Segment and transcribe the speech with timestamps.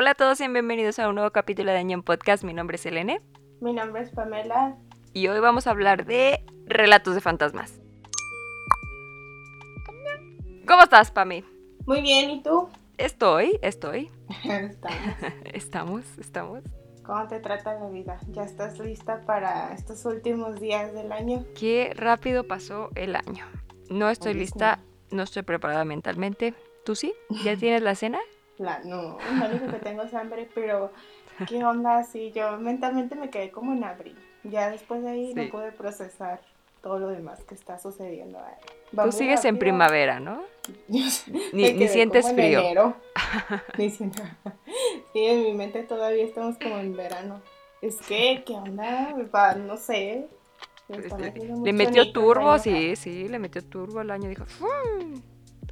[0.00, 2.42] Hola a todos y bienvenidos a un nuevo capítulo de Año en Podcast.
[2.42, 3.20] Mi nombre es Elene.
[3.60, 4.78] Mi nombre es Pamela.
[5.12, 7.82] Y hoy vamos a hablar de relatos de fantasmas.
[10.66, 11.44] ¿Cómo estás, Pami?
[11.84, 12.70] Muy bien, ¿y tú?
[12.96, 14.10] Estoy, estoy.
[14.44, 14.96] estamos.
[15.52, 16.64] estamos, estamos.
[17.04, 18.18] ¿Cómo te trata la vida?
[18.30, 21.44] ¿Ya estás lista para estos últimos días del año?
[21.54, 23.44] Qué rápido pasó el año.
[23.90, 24.78] No estoy lista,
[25.10, 26.54] no estoy preparada mentalmente.
[26.86, 27.12] ¿Tú sí?
[27.44, 28.18] ¿Ya tienes la cena?
[28.60, 30.92] La, no, lo único que tengo es hambre, pero
[31.48, 32.04] ¿qué onda?
[32.04, 34.18] Sí, yo mentalmente me quedé como en abril.
[34.44, 36.42] Ya después de ahí no pude procesar
[36.82, 38.38] todo lo demás que está sucediendo.
[39.02, 40.42] Tú sigues en primavera, ¿no?
[40.88, 41.08] ni,
[41.88, 42.94] sientes frío.
[43.78, 44.22] ni siento.
[45.12, 47.40] Sí, en mi mente todavía estamos como en verano.
[47.80, 49.14] Es que, ¿qué onda?
[49.56, 50.28] No sé.
[50.88, 51.32] Este,
[51.64, 54.28] le metió turbo, sí, sí, le metió turbo al año.
[54.28, 54.44] Dijo,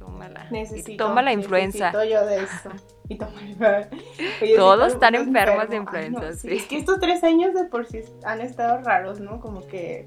[0.09, 0.47] tómala.
[0.51, 1.91] Necesito, toma la influenza.
[2.05, 2.69] yo de eso.
[3.07, 3.17] Y
[4.55, 6.49] Todos están enfermos de influenza, sí.
[6.51, 9.39] Es que estos tres años de por sí han estado raros, ¿no?
[9.39, 10.05] Como que,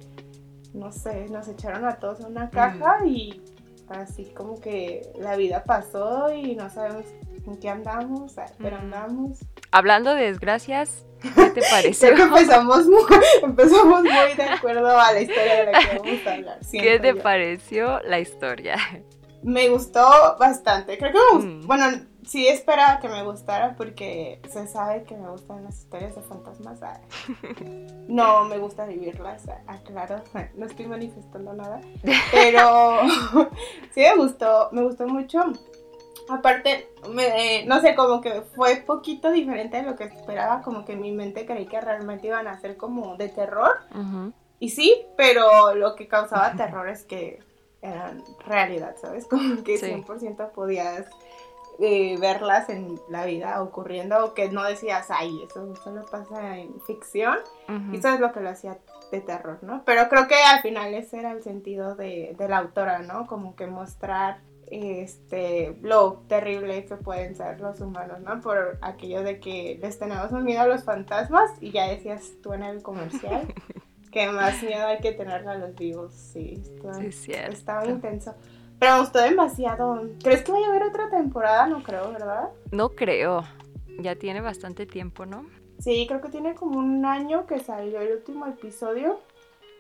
[0.73, 3.43] no sé, nos echaron a todos en una caja y
[3.89, 7.07] así como que la vida pasó y no sabemos
[7.47, 9.41] en qué andamos, pero andamos.
[9.73, 12.09] Hablando de desgracias, ¿qué te pareció?
[12.09, 13.03] Creo que empezamos muy,
[13.43, 16.59] empezamos muy de acuerdo a la historia de la que vamos a hablar.
[16.71, 18.77] ¿Qué te pareció la historia?
[19.43, 20.99] Me gustó bastante.
[20.99, 21.65] Creo que me gustó.
[21.65, 21.67] Mm.
[21.67, 21.87] Bueno,
[22.27, 26.81] sí esperaba que me gustara porque se sabe que me gustan las historias de fantasmas.
[28.09, 30.23] No me gusta vivirlas, aclaro,
[30.55, 31.81] no estoy manifestando nada.
[32.33, 33.01] Pero
[33.95, 35.41] sí me gustó, me gustó mucho.
[36.29, 40.93] Aparte, me, no sé, como que fue poquito diferente de lo que esperaba, como que
[40.93, 43.81] en mi mente creí que realmente iban a ser como de terror.
[44.59, 47.41] Y sí, pero lo que causaba terror es que
[47.83, 49.27] eran realidad, ¿sabes?
[49.29, 51.07] Como que 100% podías
[51.79, 56.81] eh, verlas en la vida ocurriendo o que no decías, ay, eso solo pasa en
[56.83, 57.39] ficción.
[57.91, 58.79] Y eso es lo que lo hacía
[59.11, 59.83] de terror, ¿no?
[59.85, 63.27] Pero creo que al final ese era el sentido de, de la autora, ¿no?
[63.27, 64.41] Como que mostrar
[64.71, 68.41] este lo terrible que pueden ser los humanos, ¿no?
[68.41, 72.63] Por aquello de que les tenemos miedo a los fantasmas y ya decías tú en
[72.63, 73.53] el comercial
[74.13, 76.63] que más miedo hay que tener a los vivos, sí,
[77.11, 78.35] sí estaba intenso.
[78.79, 80.09] Pero me gustó demasiado.
[80.23, 81.67] ¿Crees que vaya a haber otra temporada?
[81.67, 82.51] No creo, ¿verdad?
[82.71, 83.45] No creo.
[83.99, 85.47] Ya tiene bastante tiempo, ¿no?
[85.79, 89.21] Sí, creo que tiene como un año que salió el último episodio.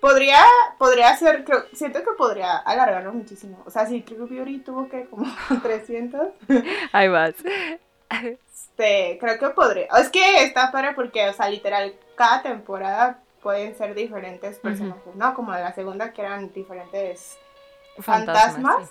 [0.00, 0.40] Podría,
[0.78, 3.62] podría ser, creo, siento que podría alargarlo muchísimo.
[3.66, 5.26] O sea, si True Beauty tuvo que como
[5.62, 6.28] 300.
[6.92, 7.34] Ahí vas.
[8.10, 9.86] Este, creo que podría.
[10.00, 15.34] Es que está para porque, o sea, literal, cada temporada pueden ser diferentes personajes, ¿no?
[15.34, 17.38] Como la segunda que eran diferentes
[17.98, 18.90] fantasmas.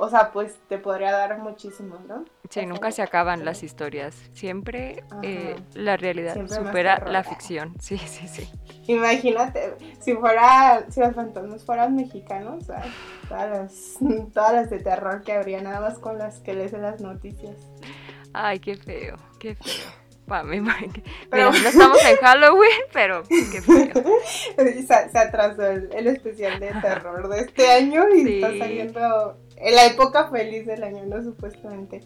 [0.00, 2.24] O sea, pues te podría dar muchísimo, ¿no?
[2.48, 4.14] Sí, nunca se acaban las historias.
[4.32, 7.74] Siempre eh, la realidad supera la ficción.
[7.80, 8.48] Sí, sí, sí.
[8.86, 12.68] Imagínate, si fuera, si los fantasmas fueran mexicanos,
[13.28, 13.98] todas las,
[14.32, 17.56] todas las de terror que habría nada más con las que lees en las noticias.
[18.32, 19.97] Ay, qué feo, qué feo.
[21.30, 21.50] Pero...
[21.50, 24.04] no estamos en Halloween, pero qué feo.
[25.12, 30.30] Se, atrasó el, especial de terror de este año y está saliendo en la época
[30.30, 31.22] feliz del año, ¿no?
[31.22, 32.00] Supuestamente.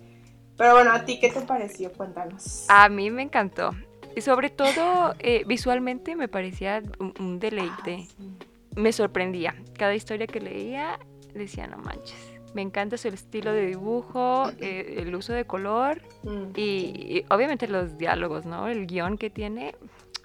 [0.57, 1.93] Pero bueno, ¿a ti qué te pareció?
[1.93, 2.67] Cuéntanos.
[2.69, 3.75] A mí me encantó.
[4.15, 8.07] Y sobre todo, eh, visualmente me parecía un, deleite.
[8.09, 8.45] Ah,
[8.77, 9.55] me sorprendía.
[9.77, 10.99] Cada historia que leía
[11.35, 16.53] decía, no manches me encanta su estilo de dibujo, eh, el uso de color mm.
[16.57, 18.69] y, obviamente los diálogos, ¿no?
[18.69, 19.75] El guion que tiene,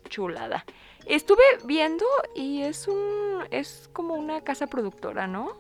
[0.10, 0.66] chulada.
[1.06, 2.06] Estuve viendo
[2.36, 5.52] y es un es como una casa productora, ¿no?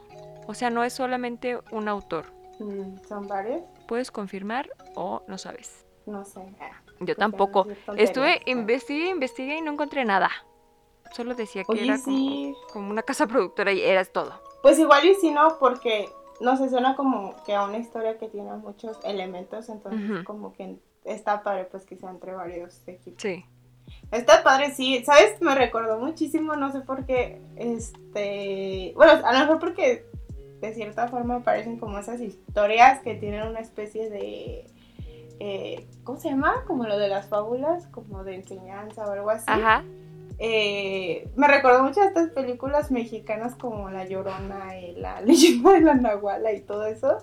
[0.47, 2.25] O sea, no es solamente un autor.
[2.59, 3.61] Mm, ¿Son varios?
[3.87, 5.85] ¿Puedes confirmar o no sabes?
[6.05, 6.41] No sé.
[6.99, 7.67] Yo pues tampoco.
[7.97, 10.31] Estuve, investigué, investigué y no encontré nada.
[11.13, 14.41] Solo decía que era como, como, una casa productora y era todo.
[14.61, 16.09] Pues igual y si no, porque
[16.41, 20.77] no sé, suena como que a una historia que tiene muchos elementos, entonces como que
[21.03, 23.21] está padre pues que sea entre varios equipos.
[23.21, 23.45] Sí.
[24.11, 25.41] Está padre, sí, ¿sabes?
[25.41, 30.05] Me recordó muchísimo, no sé por qué, este, bueno, a lo mejor porque
[30.61, 34.65] de cierta forma parecen como esas historias que tienen una especie de,
[35.39, 36.63] eh, ¿cómo se llama?
[36.65, 39.45] Como lo de las fábulas, como de enseñanza o algo así.
[39.47, 39.83] Ajá.
[40.39, 45.81] Eh, me recordó mucho a estas películas mexicanas como La Llorona y La Leyenda de
[45.81, 47.17] la Nahuala y todo eso.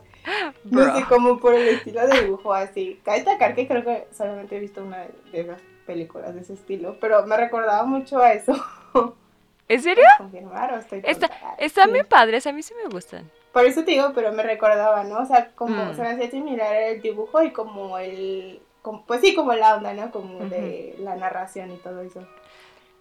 [0.65, 3.01] No sé, como por el estilo de dibujo así.
[3.05, 6.97] Cabe destacar que creo que solamente he visto una de esas películas de ese estilo,
[7.01, 8.55] pero me recordaba mucho a eso.
[9.69, 10.05] ¿En serio?
[10.19, 13.31] confirmar o estoy Está, están muy padres, a mí sí me gustan.
[13.53, 15.21] Por eso te digo, pero me recordaba, ¿no?
[15.21, 15.95] O sea, como mm.
[15.95, 18.61] se me hacía similar el dibujo y como el
[19.07, 20.11] pues sí, como la onda, ¿no?
[20.11, 22.27] Como de la narración y todo eso.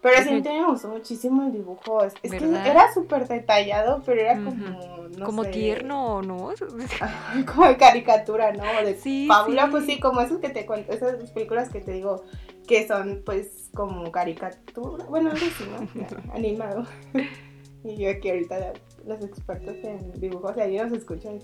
[0.03, 2.03] Pero sí, me gustó muchísimo el dibujo.
[2.03, 5.07] Es, que era súper detallado, pero era como.
[5.17, 6.51] No como tierno, ¿no?
[7.45, 8.63] como de caricatura, ¿no?
[8.83, 9.29] De sí,
[9.71, 12.23] pues sí, como esos que te cuento, esas películas que te digo
[12.67, 15.05] que son, pues, como caricatura.
[15.05, 16.33] Bueno, algo así, ¿no?
[16.33, 16.85] Animado.
[17.85, 18.73] y yo aquí ahorita
[19.05, 21.39] los expertos en dibujos, ahí nos escuchan.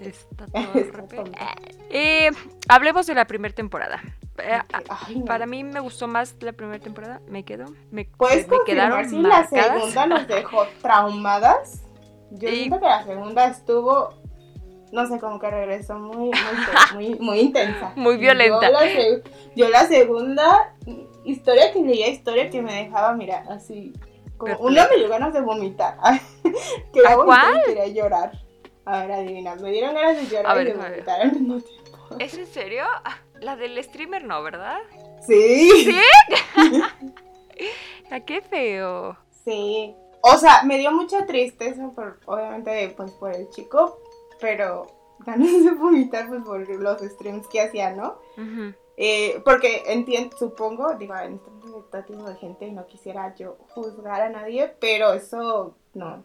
[0.00, 1.24] Está todo
[1.90, 2.30] eh,
[2.68, 4.00] Hablemos de la primera temporada.
[4.38, 7.66] Eh, ah, para mí me gustó más la primera temporada, me quedó.
[7.90, 11.82] Me, ¿Puedes me quedaron si la segunda nos dejó traumadas?
[12.30, 14.14] Yo siento que la segunda estuvo,
[14.90, 16.32] no sé, como que regresó muy,
[16.94, 17.92] muy, muy, intensa.
[17.94, 18.70] Muy violenta.
[19.54, 20.74] Yo la, segunda
[21.24, 23.92] historia que leía, historia que me dejaba, mira, así,
[24.36, 25.96] como una me dio ganas de vomitar.
[26.92, 28.32] quería vomitar y quería llorar.
[28.84, 31.98] A ver, adivina, me dieron ganas de llorar y de vomitar al mismo tiempo.
[32.18, 32.84] ¿Es en serio?
[33.44, 34.78] La del streamer no, ¿verdad?
[35.20, 35.70] Sí.
[35.70, 36.00] ¿Sí?
[38.10, 39.18] ¿A qué feo?
[39.44, 39.94] Sí.
[40.22, 44.00] O sea, me dio mucha tristeza por, obviamente, pues por el chico,
[44.40, 44.86] pero
[45.26, 48.18] ganas de vomitar pues por los streams que hacía, ¿no?
[48.96, 51.38] eh, porque entiendo, supongo, digo, en
[51.84, 56.24] este tipo de gente no quisiera yo juzgar a nadie, pero eso no,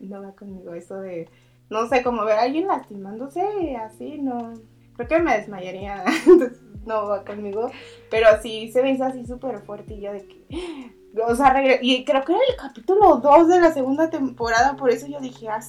[0.00, 1.28] no va conmigo, eso de,
[1.68, 4.54] no sé, como ver a alguien lastimándose así, no,
[4.96, 6.04] creo que me desmayaría,
[6.86, 7.70] no va conmigo,
[8.10, 10.94] pero sí se me hizo así súper fuerte y yo de que,
[11.26, 15.06] o sea, y creo que era el capítulo 2 de la segunda temporada, por eso
[15.06, 15.60] yo dije, ah,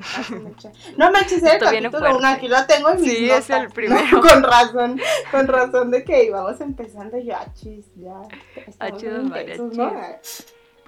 [0.96, 4.20] no me era el capítulo 1, aquí lo tengo en mis Sí, es el primero.
[4.22, 8.86] Con razón, con razón de que íbamos empezando yo, achis, ah, ya.
[8.86, 9.92] Achis, ¿no?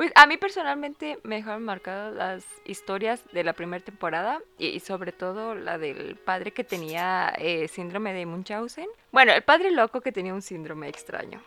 [0.03, 5.13] Pues a mí personalmente me dejaron marcadas las historias de la primera temporada y, sobre
[5.13, 8.89] todo la del padre que tenía eh, síndrome de Munchausen.
[9.13, 11.41] Bueno, el padre loco que tenía un síndrome extraño,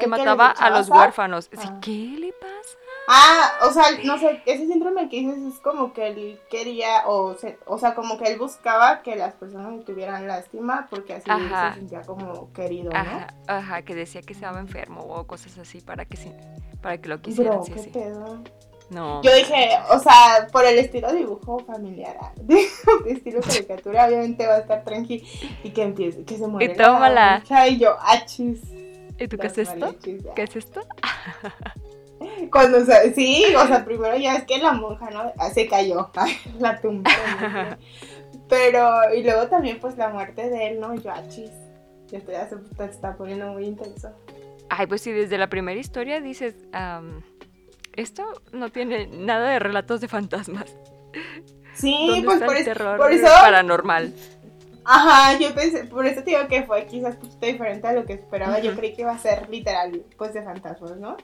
[0.00, 1.50] que mataba a los huérfanos.
[1.58, 1.80] Ah.
[1.82, 2.78] ¿Qué le pasa?
[3.10, 7.34] Ah, o sea, no sé, ese síndrome que dices es como que él quería, o,
[7.64, 12.02] o sea, como que él buscaba que las personas tuvieran lástima porque así se sentía
[12.02, 12.98] como querido, ¿no?
[12.98, 16.18] Ajá, ajá, que decía que estaba enfermo o cosas así para que,
[16.82, 17.62] para que lo quisieran.
[17.62, 18.42] Bro, ¿qué pedo?
[18.90, 19.22] No.
[19.22, 22.14] Yo dije, o sea, por el estilo dibujo familiar,
[23.06, 25.26] estilo caricatura, obviamente va a estar tranqui
[25.62, 26.74] y que empiece, que se muere.
[26.74, 27.42] Y tómala.
[27.70, 28.60] y yo, achis.
[29.18, 29.96] ¿Y tú qué es esto?
[30.34, 30.82] ¿Qué es esto?
[32.50, 32.78] Cuando,
[33.14, 35.32] sí, o sea, primero ya es que la monja, ¿no?
[35.38, 36.10] Ah, se cayó,
[36.58, 37.10] la tumba.
[38.48, 40.94] Pero, y luego también, pues, la muerte de él, ¿no?
[40.94, 41.50] Yo, achis,
[42.10, 44.10] esto ya se está poniendo muy intenso.
[44.70, 46.54] Ay, pues sí, desde la primera historia dices,
[47.94, 50.74] esto no tiene nada de relatos de fantasmas.
[51.74, 53.26] Sí, pues por, por, eso...
[53.40, 54.12] Paranormal.
[54.84, 58.04] Ajá, yo pensé, por eso te digo que fue quizás un poquito diferente a lo
[58.04, 58.58] que esperaba.
[58.58, 61.16] Yo creí que iba a ser literal, pues, de fantasmas, ¿no?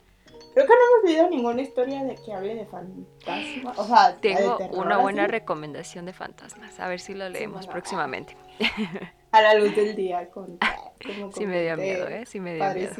[0.55, 3.79] Creo que no hemos leído ninguna historia de que hable de fantasmas.
[3.79, 6.79] O sea, tengo una buena recomendación de fantasmas.
[6.79, 8.37] A ver si lo leemos próximamente.
[9.33, 10.61] A la luz del día con
[11.35, 12.25] Sí me dio miedo, ¿eh?
[12.25, 12.93] Sí me dio miedo.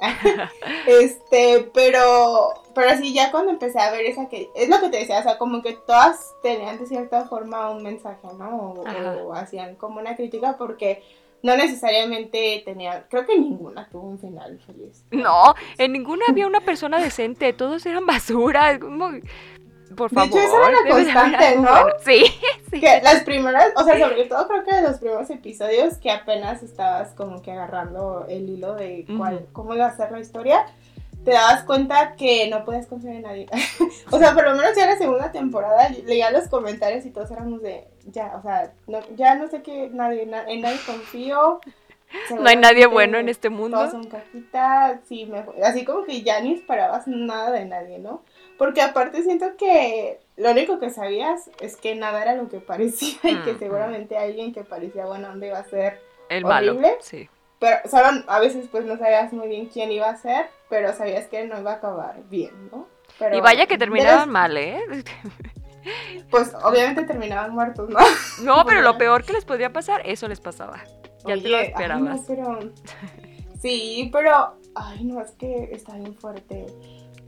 [0.86, 4.96] este, pero pero sí ya cuando empecé a ver esa que es lo que te
[4.96, 8.72] decía, o sea, como que todas tenían de cierta forma un mensaje, ¿no?
[8.72, 11.02] o hacían como una crítica porque
[11.42, 15.04] no necesariamente tenía, creo que ninguna tuvo un final feliz.
[15.10, 18.78] No, en ninguna había una persona decente, todos eran basura,
[19.96, 20.32] por favor.
[20.32, 21.86] De hecho, esa era la constante, ¿no?
[22.04, 22.24] sí,
[22.70, 22.80] sí.
[22.80, 26.62] Que las primeras, o sea, sobre todo creo que de los primeros episodios que apenas
[26.62, 30.66] estabas como que agarrando el hilo de cuál, cómo iba a ser la historia,
[31.24, 33.46] te dabas cuenta que no puedes confiar en nadie.
[34.10, 37.30] o sea, por lo menos ya en la segunda temporada leía los comentarios y todos
[37.30, 41.60] éramos de, ya, o sea, no, ya no sé qué, nadie, en nadie confío.
[42.38, 43.78] No hay nadie bueno en este mundo.
[43.78, 45.30] Todos son cajitas, sí,
[45.62, 48.22] así como que ya ni esperabas nada de nadie, ¿no?
[48.58, 53.18] Porque aparte siento que lo único que sabías es que nada era lo que parecía
[53.22, 56.74] y que seguramente alguien que parecía bueno onda iba a ser el horrible.
[56.74, 57.28] malo, sí.
[57.62, 61.28] Pero solo a veces pues no sabías muy bien quién iba a ser, pero sabías
[61.28, 62.88] que no iba a acabar bien, ¿no?
[63.32, 64.80] y vaya que terminaban mal, ¿eh?
[66.30, 68.00] Pues obviamente terminaban muertos, ¿no?
[68.42, 70.82] No, pero lo peor que les podía pasar, eso les pasaba.
[71.24, 72.22] Ya te lo esperabas.
[72.26, 72.58] pero...
[73.60, 74.56] Sí, pero...
[74.74, 76.66] Ay, no, es que está bien fuerte.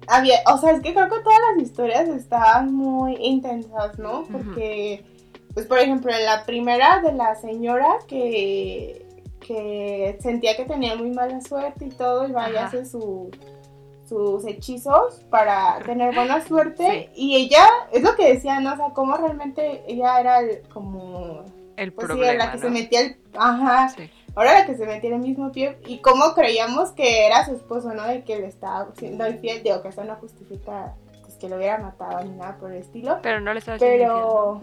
[0.09, 4.25] Había, o sea, es que creo que todas las historias estaban muy intensas, ¿no?
[4.25, 5.05] Porque,
[5.53, 9.04] pues por ejemplo, en la primera de la señora que
[9.47, 15.21] que sentía que tenía muy mala suerte y todo, y vaya a hacer sus hechizos
[15.31, 17.11] para tener buena suerte.
[17.15, 18.73] Y ella, es lo que decía, ¿no?
[18.73, 20.41] O sea, como realmente ella era
[20.73, 21.45] como...
[21.77, 23.17] El pues, problema, la que se metía el...
[23.37, 23.93] Ajá.
[24.37, 27.55] ahora la que se metía en el mismo pie y cómo creíamos que era su
[27.57, 28.05] esposo, ¿no?
[28.05, 31.79] De que le estaba siendo infiel, digo que eso no justifica pues, que lo hubiera
[31.79, 33.19] matado ni nada por el estilo.
[33.23, 34.61] Pero no le estaba Pero,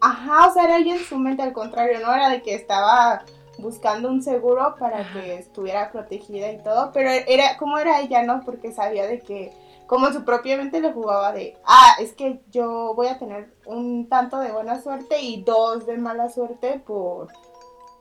[0.00, 2.14] ajá, o sea, era ella en su mente al contrario, ¿no?
[2.14, 3.22] Era de que estaba
[3.58, 8.42] buscando un seguro para que estuviera protegida y todo, pero era como era ella, ¿no?
[8.44, 9.52] Porque sabía de que
[9.86, 14.08] como su propia mente le jugaba de, ah, es que yo voy a tener un
[14.08, 17.28] tanto de buena suerte y dos de mala suerte por,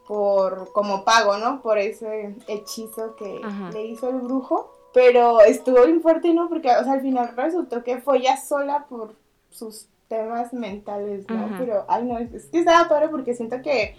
[0.07, 1.61] por como pago, ¿no?
[1.61, 3.39] Por ese hechizo que
[3.71, 4.71] le hizo el brujo.
[4.93, 6.47] Pero estuvo bien fuerte, ¿no?
[6.47, 9.13] Porque, o sea, al final resultó que fue ella sola por
[9.49, 11.49] sus temas mentales, ¿no?
[11.57, 13.95] Pero, ay, no, es que estaba padre porque siento que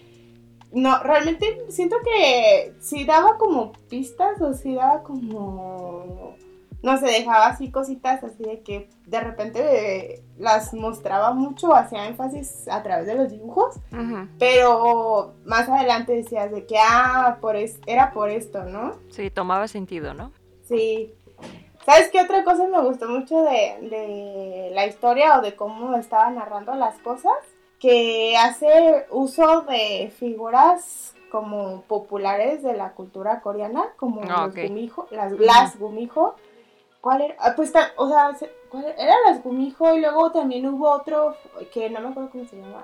[0.72, 6.34] no, realmente siento que sí daba como pistas o sí daba como
[6.82, 12.68] no se dejaba así cositas así de que de repente las mostraba mucho, hacía énfasis
[12.68, 13.76] a través de los dibujos,
[14.38, 18.92] pero más adelante decías de que, ah, por es, era por esto, ¿no?
[19.10, 20.32] Sí, tomaba sentido, ¿no?
[20.68, 21.12] Sí.
[21.84, 26.30] ¿Sabes qué otra cosa me gustó mucho de, de la historia o de cómo estaba
[26.30, 27.32] narrando las cosas?
[27.78, 35.32] Que hace uso de figuras como populares de la cultura coreana, como los gumijo, las,
[35.32, 36.36] las gumijo,
[37.06, 37.36] ¿Cuál era?
[37.38, 38.36] Ah, pues, o sea,
[38.68, 39.14] ¿cuál era?
[39.26, 41.36] las Gumijo y luego también hubo otro
[41.72, 42.82] que no me acuerdo cómo se llama.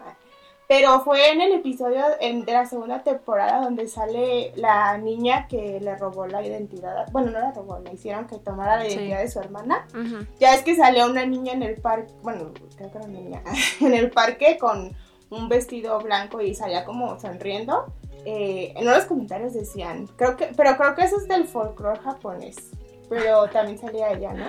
[0.68, 5.96] Pero fue en el episodio de la segunda temporada donde sale la niña que le
[5.96, 7.10] robó la identidad.
[7.12, 9.86] Bueno, no la robó, le hicieron que tomara la identidad de su hermana.
[10.40, 13.42] Ya es que salió una niña en el parque, bueno, creo que era una niña,
[13.80, 14.96] en el parque con
[15.30, 17.92] un vestido blanco y salía como sonriendo.
[18.24, 22.70] Eh, en los comentarios decían, creo que, pero creo que eso es del folclore japonés
[23.12, 24.46] pero también salía ella, ¿no?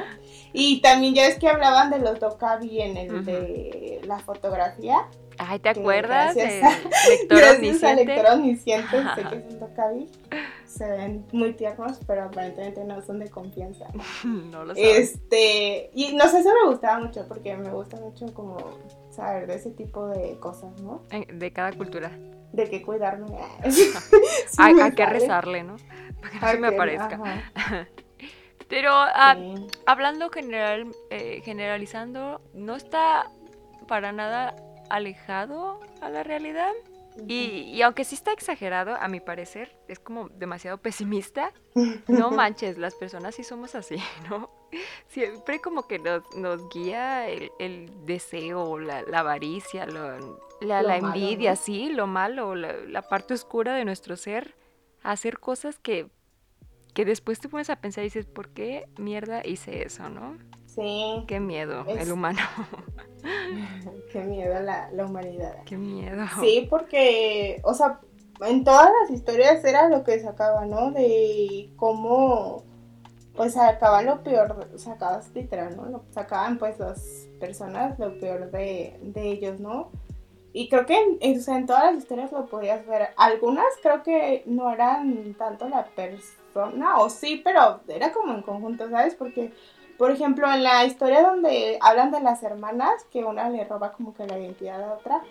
[0.53, 5.05] Y también ya es que hablaban de los dokabi en el de la fotografía.
[5.37, 6.35] Ay, ¿te acuerdas?
[6.35, 6.61] de
[7.09, 7.37] lector
[7.95, 10.09] lector omnisciente, sé que es un.
[10.65, 13.85] Se ven muy tiernos, pero aparentemente no son de confianza.
[14.23, 14.97] no lo sé.
[14.97, 18.57] Este, y no sé, eso me gustaba mucho, porque me gusta mucho como
[19.11, 21.03] saber de ese tipo de cosas, ¿no?
[21.31, 22.11] De cada cultura.
[22.51, 23.37] De qué cuidarme.
[24.57, 25.75] hay, que rezarle, ¿no?
[26.21, 27.19] Para que no se me aparezca.
[28.67, 29.35] Pero ah,
[29.85, 33.29] hablando general, eh, generalizando, no está
[33.87, 34.55] para nada
[34.89, 36.71] alejado a la realidad.
[37.27, 41.51] y, aunque sí está exagerado, a mi parecer, es como demasiado pesimista.
[42.07, 43.97] No manches, las personas sí somos así,
[44.29, 44.49] ¿no?
[45.07, 52.07] Siempre como que nos, nos guía el, deseo, la, la avaricia, la, envidia, sí, lo
[52.07, 54.55] malo, la, la parte oscura de nuestro ser,
[55.03, 56.09] hacer cosas que
[56.93, 60.37] que después te pones a pensar y dices, ¿por qué mierda hice eso, no?
[60.65, 61.23] Sí.
[61.27, 62.39] Qué miedo, el humano.
[64.11, 65.63] qué miedo la, la humanidad.
[65.65, 66.25] Qué miedo.
[66.41, 67.99] Sí, porque, o sea,
[68.41, 70.91] en todas las historias era lo que sacaba, ¿no?
[70.91, 72.63] De cómo,
[73.35, 76.03] pues sacaban lo peor, sacabas literal, ¿no?
[76.11, 79.91] sacaban pues las personas lo peor de, de ellos, ¿no?
[80.55, 83.09] Y creo que en, en todas las historias lo podías ver.
[83.17, 86.42] Algunas creo que no eran tanto la persona,
[86.97, 89.15] o sí, pero era como en conjunto, ¿sabes?
[89.15, 89.53] Porque,
[89.97, 94.13] por ejemplo, en la historia donde hablan de las hermanas, que una le roba como
[94.13, 95.21] que la identidad a otra,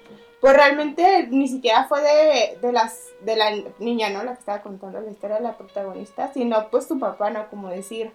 [0.40, 4.24] pues realmente ni siquiera fue de, de, las, de la niña, ¿no?
[4.24, 7.48] La que estaba contando la historia de la protagonista, sino pues tu papá, ¿no?
[7.48, 8.12] Como decir,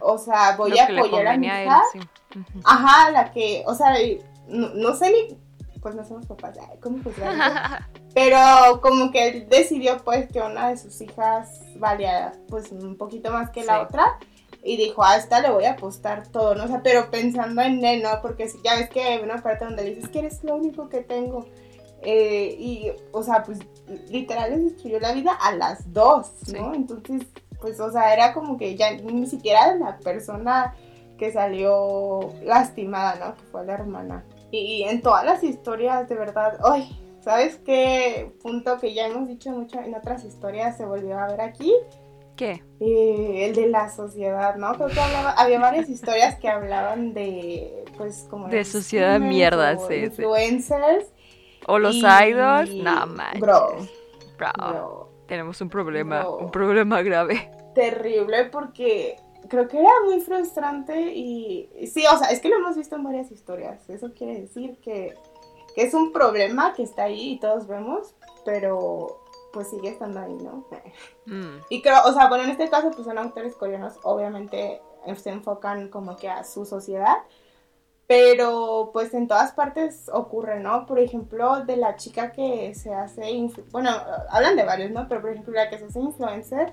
[0.00, 1.82] o sea, voy a apoyar a mi hija.
[2.64, 3.94] Ajá, la que, o sea,
[4.48, 5.38] no, no sé ni
[5.80, 6.98] pues no somos papás, ¿cómo
[8.14, 13.30] Pero como que él decidió pues que una de sus hijas valía pues un poquito
[13.30, 14.18] más que la otra
[14.62, 16.64] y dijo, a esta le voy a apostar todo, ¿no?
[16.64, 18.10] O sea, pero pensando en él, ¿no?
[18.20, 21.00] Porque ya ves que hay una parte donde le dices que eres lo único que
[21.00, 21.46] tengo.
[22.02, 23.58] Eh, y, o sea, pues
[24.08, 26.74] literal les destruyó la vida a las dos, ¿no?
[26.74, 27.26] Entonces,
[27.60, 30.74] pues, o sea, era como que ya ni siquiera la persona
[31.18, 33.34] que salió lastimada, ¿no?
[33.36, 34.24] Que fue la hermana.
[34.50, 36.98] Y en todas las historias, de verdad, ¡ay!
[37.20, 41.40] ¿Sabes qué punto que ya hemos dicho mucho en otras historias se volvió a ver
[41.42, 41.72] aquí?
[42.36, 42.62] ¿Qué?
[42.80, 44.72] Eh, el de la sociedad, ¿no?
[44.74, 45.00] Creo que
[45.36, 48.48] había varias historias que hablaban de, pues, como...
[48.48, 49.96] De sociedad mierda, sí.
[49.96, 51.12] Influencers.
[51.66, 53.40] O los idols, no manches.
[53.40, 53.76] Bro,
[54.38, 57.50] bro, Tenemos un problema, un problema grave.
[57.74, 59.16] Terrible porque
[59.48, 63.04] creo que era muy frustrante y sí, o sea, es que lo hemos visto en
[63.04, 63.88] varias historias.
[63.90, 65.14] Eso quiere decir que,
[65.76, 69.20] es un problema que está ahí y todos vemos, pero
[69.52, 70.64] pues sigue estando ahí, ¿no?
[71.26, 71.58] Mm.
[71.68, 74.80] Y creo, o sea, bueno, en este caso, pues son autores coreanos, obviamente
[75.16, 77.16] se enfocan como que a su sociedad.
[78.06, 80.84] pero pues en todas partes ocurre, ¿no?
[80.84, 83.22] Por ejemplo, de la chica que se hace,
[83.70, 83.90] bueno,
[84.30, 85.06] hablan de varios, ¿no?
[85.08, 86.72] Pero por ejemplo, la que se hace influencer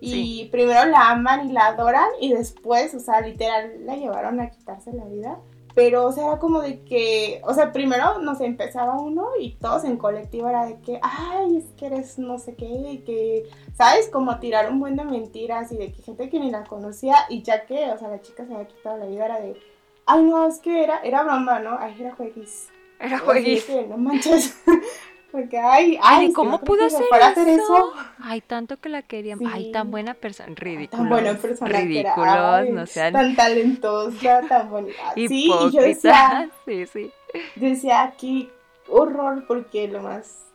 [0.00, 4.48] y primero la aman y la adoran y después, o sea, literal, la llevaron a
[4.50, 5.40] quitarse la vida.
[5.76, 9.56] Pero, o sea, era como de que, o sea, primero, no sé, empezaba uno y
[9.56, 13.44] todos en colectivo era de que, ay, es que eres no sé qué, y que,
[13.74, 14.08] ¿sabes?
[14.08, 17.42] Como tirar un buen de mentiras y de que gente que ni la conocía y
[17.42, 19.60] ya que, o sea, la chica se había quitado la vida, era de,
[20.06, 21.76] ay, no, es que era, era broma, ¿no?
[21.78, 22.70] Ay, era jueguis.
[22.98, 23.68] Era jueguis.
[23.86, 24.58] no manches.
[25.36, 27.92] Porque, ay, ay, ¿cómo pudo hacer, hacer eso?
[28.22, 29.38] Ay, tanto que la querían.
[29.46, 30.54] Ay, tan buena persona.
[30.54, 30.98] Ridículos.
[30.98, 31.70] Tan buena persona.
[31.70, 33.12] Ridículos, no sean.
[33.12, 34.96] Tan talentosa, tan bonita.
[35.14, 36.48] Sí, y yo decía.
[36.64, 37.12] Sí, sí.
[37.54, 38.48] Decía aquí,
[38.88, 40.46] horror, porque lo más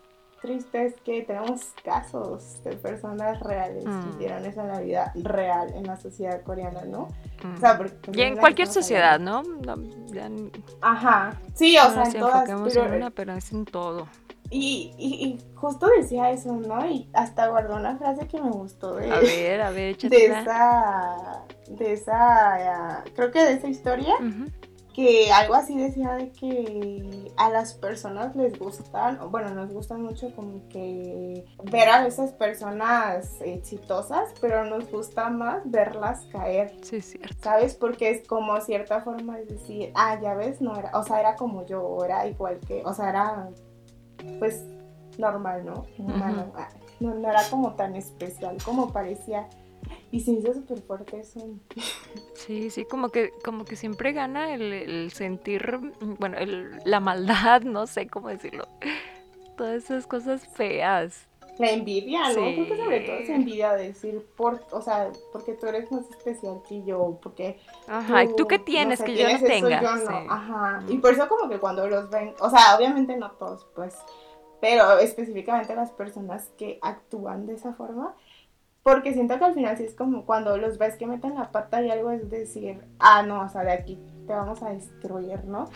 [0.41, 4.09] triste es que tenemos casos de personas reales que mm.
[4.15, 7.07] hicieron eso en la vida real en la sociedad coreana, ¿no?
[7.55, 9.43] O sea, porque, y en cualquier sociedad, ¿no?
[10.81, 12.49] Ajá, sí, o sea, en todas.
[12.49, 14.07] Pero, en una, pero es en todo.
[14.53, 16.85] Y, y, justo decía eso, ¿no?
[16.85, 21.45] Y hasta guardó una frase que me gustó de, a ver, a ver, de esa,
[21.69, 24.13] de esa, creo que de esa historia,
[24.93, 30.35] que algo así decía de que a las personas les gustan, bueno, nos gustan mucho
[30.35, 36.75] como que ver a esas personas exitosas, pero nos gusta más verlas caer.
[36.81, 37.37] Sí, es cierto.
[37.41, 37.75] ¿Sabes?
[37.75, 41.37] Porque es como cierta forma de decir, ah, ya ves, no era, o sea, era
[41.37, 43.49] como yo, era igual que, o sea, era
[44.39, 44.65] pues
[45.17, 45.85] normal, ¿no?
[45.97, 46.51] Humano.
[46.55, 49.47] Ah, no, no, era como tan especial como parecía.
[50.11, 51.39] Y se hizo súper fuerte eso.
[52.35, 55.79] Sí, sí, como que, como que siempre gana el, sentir,
[56.19, 58.67] bueno, el, la maldad, no sé cómo decirlo.
[59.57, 61.27] Todas esas cosas feas.
[61.61, 62.33] La envidia, ¿no?
[62.33, 66.09] Creo que sobre todo esa envidia de decir, por, o sea, porque tú eres más
[66.09, 67.59] especial que yo, porque...
[67.87, 69.79] Ajá, ¿y tú qué tienes que yo no tenga?
[69.79, 70.17] Yo no.
[70.27, 73.95] Ajá, y por eso como que cuando los ven, o sea, obviamente no todos, pues,
[74.59, 78.15] pero específicamente las personas que actúan de esa forma,
[78.81, 81.83] porque siento que al final sí es como cuando los ves que meten la pata
[81.83, 85.69] y algo es decir, ah, no, o sea, de aquí te vamos a destruir, ¿no?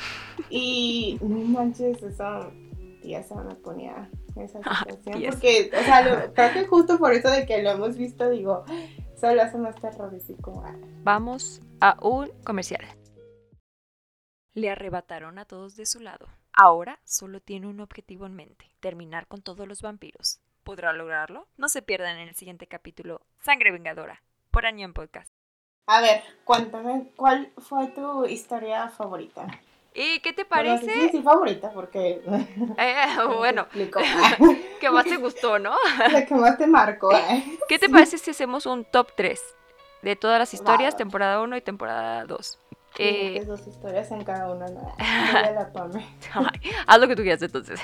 [0.49, 2.51] Y no manches, eso,
[3.03, 5.31] tía, se me ponía esa ah, situación.
[5.31, 8.65] porque, o sea, creo que justo por eso de que lo hemos visto, digo,
[9.19, 10.63] solo hace más terrorífico.
[11.03, 12.85] Vamos a un comercial.
[14.53, 16.27] Le arrebataron a todos de su lado.
[16.53, 20.39] Ahora solo tiene un objetivo en mente, terminar con todos los vampiros.
[20.63, 21.47] ¿Podrá lograrlo?
[21.57, 25.29] No se pierdan en el siguiente capítulo, Sangre Vengadora, por Año en Podcast.
[25.87, 29.45] A ver, cuéntame, ¿cuál fue tu historia favorita?
[29.95, 30.91] ¿Y qué te parece?
[30.91, 32.21] sí, sí, favorita, porque...
[32.77, 32.95] Eh,
[33.37, 33.67] bueno,
[34.79, 35.75] ¿qué más te gustó, ¿no?
[36.11, 37.57] La que más te marcó, ¿eh?
[37.69, 39.41] ¿Qué te parece si hacemos un top 3
[40.01, 42.59] de todas las historias, temporada 1 y temporada 2?
[42.97, 44.67] Eh, dos historias en cada una.
[44.67, 45.71] la
[46.87, 47.79] haz lo que tú quieras entonces.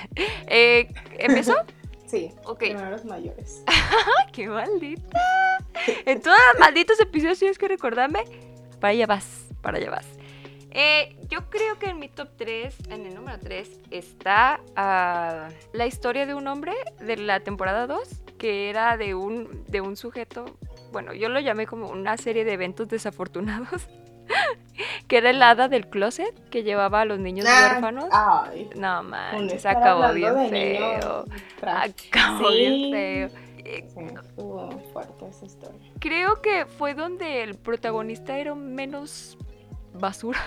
[0.47, 1.55] Eh, ¿Empezó?
[2.07, 2.31] Sí.
[2.45, 2.59] Ok.
[2.59, 3.63] Primero los mayores.
[4.31, 5.19] ¡Qué maldita!
[6.05, 8.23] En todos los malditos episodios tienes que recordarme.
[8.79, 10.20] Para allá vas, para allá vas.
[10.73, 15.85] Eh, yo creo que en mi top 3, en el número 3, está ah, la
[15.85, 20.45] historia de un hombre de la temporada 2, que era de un, de un sujeto,
[20.91, 23.89] bueno, yo lo llamé como una serie de eventos desafortunados,
[25.09, 28.05] que era el hada del closet que llevaba a los niños ah, huérfanos.
[28.11, 31.25] Ay, no manches, acabó bien feo.
[31.61, 33.29] Acabó bien feo.
[33.65, 35.91] estuvo fuerte esa historia.
[35.99, 39.37] Creo que fue donde el protagonista era menos
[40.01, 40.39] basura.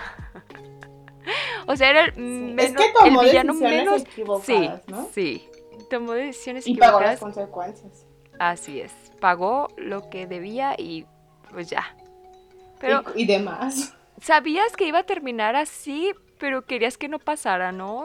[1.67, 2.65] o sea, era el menos.
[2.65, 4.05] Es que tomó el villano menos.
[4.43, 5.09] Sí, ¿no?
[5.13, 5.49] sí.
[5.89, 6.95] Tomó decisiones y equivocadas.
[6.95, 8.07] pagó las consecuencias.
[8.39, 8.93] Así es.
[9.21, 11.07] Pagó lo que debía y
[11.51, 11.97] pues ya.
[12.81, 13.95] Pero, y, demás.
[14.21, 18.05] Sabías que iba a terminar así, pero querías que no pasara, ¿no?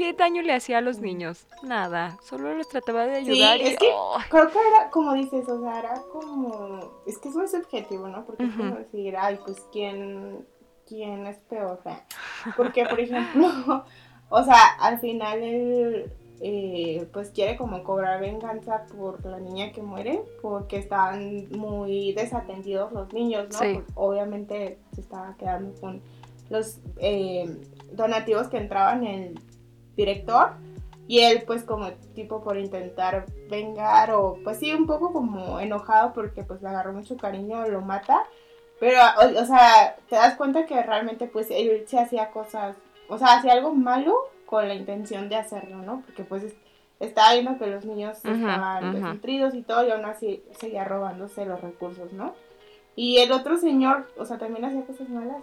[0.00, 1.46] ¿Qué, daño le hacía a los niños?
[1.62, 3.58] Nada, solo los trataba de ayudar.
[3.58, 3.92] Sí, es que
[4.30, 8.24] creo que era, como dices, o sea, era como, es que es muy subjetivo, ¿no?
[8.24, 10.46] Porque es como decir, ay, pues, ¿quién,
[10.86, 11.80] quién es peor?
[12.56, 13.46] Porque, por ejemplo,
[14.30, 16.10] o sea, al final el,
[16.40, 22.90] eh, pues quiere como cobrar venganza por la niña que muere, porque estaban muy desatendidos
[22.92, 23.84] los niños, ¿no?
[23.96, 26.00] obviamente se estaba quedando con
[26.48, 27.54] los eh,
[27.92, 29.49] donativos que entraban en el
[30.00, 30.52] director
[31.06, 36.12] y él pues como tipo por intentar vengar o pues sí un poco como enojado
[36.12, 38.24] porque pues le agarró mucho cariño, lo mata,
[38.78, 42.76] pero o, o sea, te das cuenta que realmente pues él se hacía cosas,
[43.08, 44.14] o sea, hacía algo malo
[44.46, 46.02] con la intención de hacerlo, ¿no?
[46.06, 46.54] Porque pues
[47.00, 51.60] estaba viendo que los niños estaban desnutridos y todo y aún así seguía robándose los
[51.60, 52.34] recursos, ¿no?
[52.94, 55.42] Y el otro señor, o sea, también hacía cosas malas.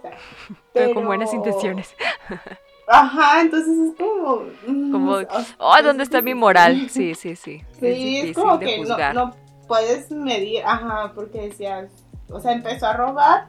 [0.72, 1.94] Pero, con buenas intenciones.
[2.88, 4.44] Ajá, entonces es como...
[4.66, 5.18] Mm, como,
[5.58, 6.88] oh, ¿dónde está mi moral?
[6.90, 7.62] Sí, sí, sí.
[7.80, 9.34] Sí, es, como que no, no
[9.66, 11.90] puedes medir, ajá, porque decías,
[12.30, 13.48] o sea, empezó a robar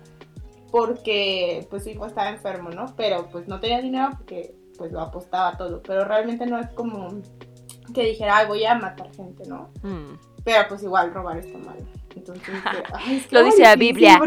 [0.71, 2.93] porque pues su hijo estaba enfermo, ¿no?
[2.95, 7.09] Pero pues no tenía dinero porque pues lo apostaba todo, pero realmente no es como
[7.93, 9.69] que dijera, ay, voy a matar gente, ¿no?
[9.81, 10.17] Mm.
[10.43, 11.77] Pero pues igual robar está mal.
[12.15, 12.53] Entonces,
[13.31, 14.19] lo dice la Biblia.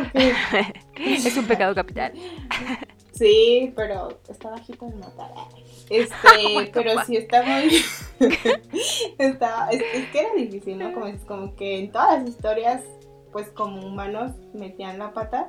[0.97, 2.13] es un pecado capital.
[3.23, 5.31] Sí, pero está bajito de matar.
[5.89, 7.71] Este, pero sí está muy.
[9.19, 10.93] está, es, que era difícil, ¿no?
[10.93, 12.83] Como, como que en todas las historias,
[13.31, 15.49] pues como humanos metían la pata,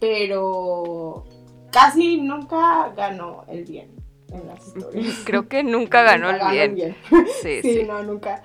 [0.00, 1.24] pero
[1.70, 3.90] casi nunca ganó el bien
[4.32, 5.22] en las historias.
[5.24, 6.96] Creo que nunca ganó, el, bien.
[7.40, 8.42] Sí, sí, no, nunca.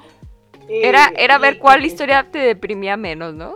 [0.70, 3.56] Era, era ver cuál historia te deprimía menos, ¿no?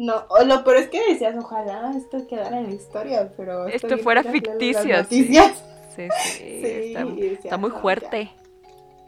[0.00, 3.68] No, lo peor es que decías, ojalá esto quedara en la historia, pero...
[3.68, 5.04] Esto fuera ficticio.
[5.04, 6.96] Sí, sí, sí,
[7.44, 8.30] está, muy fuerte.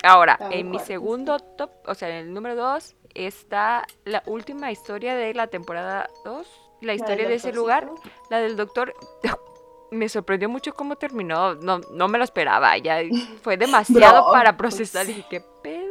[0.05, 5.16] Ahora, en mi segundo top, o sea, en el número 2, está la última historia
[5.16, 6.46] de la temporada 2,
[6.83, 7.88] la historia de ese lugar,
[8.28, 8.92] la del doctor.
[9.90, 13.00] Me sorprendió mucho cómo terminó, no, no me lo esperaba, ya
[13.42, 15.05] fue demasiado para pues procesar.
[15.05, 15.82] Y dije, ¿qué pedo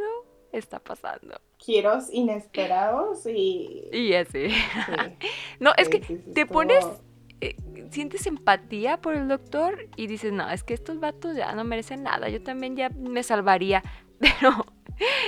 [0.51, 1.39] está pasando?
[1.61, 3.87] giros inesperados y...
[3.91, 4.47] Y así.
[5.59, 6.85] no, es que te pones...
[7.39, 7.55] Eh,
[7.89, 12.03] sientes empatía por el doctor y dices, no, es que estos vatos ya no merecen
[12.03, 13.83] nada, yo también ya me salvaría,
[14.19, 14.65] pero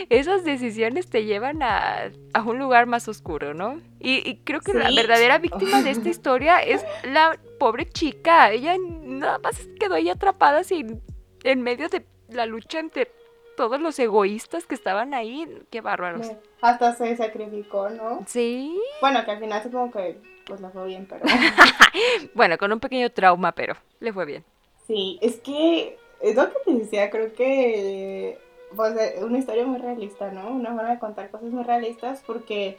[0.10, 2.12] esas decisiones te llevan a,
[2.46, 3.82] un lugar más oscuro, ¿no?
[4.00, 9.40] Y, creo que la verdadera víctima de esta historia es la pobre chica, ella nada
[9.40, 11.02] más quedó ahí atrapada sin,
[11.44, 13.12] en medio de la lucha entre
[13.56, 16.32] todos los egoístas que estaban ahí, qué bárbaros.
[16.62, 18.24] Hasta se sacrificó, ¿no?
[18.28, 18.80] Sí.
[19.02, 21.24] Bueno, que al final supongo que pues le fue bien, pero...
[22.34, 24.44] bueno, con un pequeño trauma, pero le fue bien.
[24.88, 28.38] Sí, es que es lo que te decía, creo que
[28.76, 30.50] pues, eh, una historia muy realista, ¿no?
[30.50, 32.78] Una forma de contar cosas muy realistas porque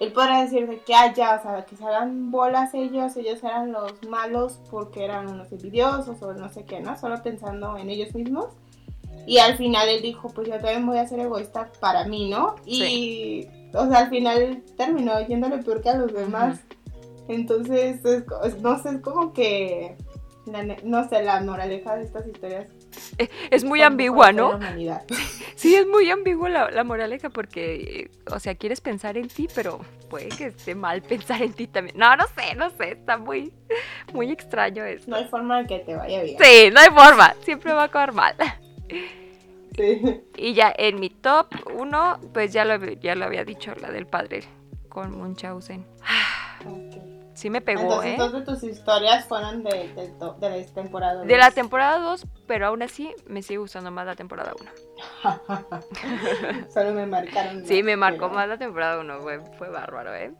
[0.00, 3.92] él podrá decir que haya, o sea, que se hagan bolas ellos, ellos eran los
[4.08, 6.98] malos porque eran unos envidiosos o no sé qué, ¿no?
[6.98, 8.54] Solo pensando en ellos mismos.
[9.28, 12.54] Y al final él dijo, pues yo también voy a ser egoísta para mí, ¿no?
[12.64, 16.60] Y, o sea, al final terminó yéndole peor que a los demás.
[17.28, 18.00] Entonces,
[18.62, 19.98] no sé, es como que,
[20.82, 22.70] no sé, la moraleja de estas historias.
[23.18, 24.58] Eh, es, muy ambigua, ¿no?
[25.56, 29.80] Sí, es muy ambigua la, la, moraleja porque, o sea, quieres pensar en ti, pero
[30.08, 31.98] puede que esté mal pensar en ti también.
[31.98, 33.52] No, no sé, no sé, está muy,
[34.14, 35.04] muy extraño eso.
[35.10, 36.38] No hay forma de que te vaya bien.
[36.40, 38.34] Sí, no hay forma, siempre va a acabar mal.
[40.36, 44.06] Y ya en mi top 1, pues ya lo, ya lo había dicho, la del
[44.06, 44.44] padre
[44.88, 45.86] con Munchausen.
[47.34, 48.14] Sí me pegó, Entonces, ¿eh?
[48.14, 51.26] Entonces tus historias fueron de, de, de la temporada 2.
[51.28, 54.70] De la temporada 2, pero aún así me sigue gustando más la temporada 1.
[56.68, 57.64] Solo me marcaron.
[57.64, 60.32] Sí, me marcó más la temporada 1, fue, fue bárbaro, ¿eh?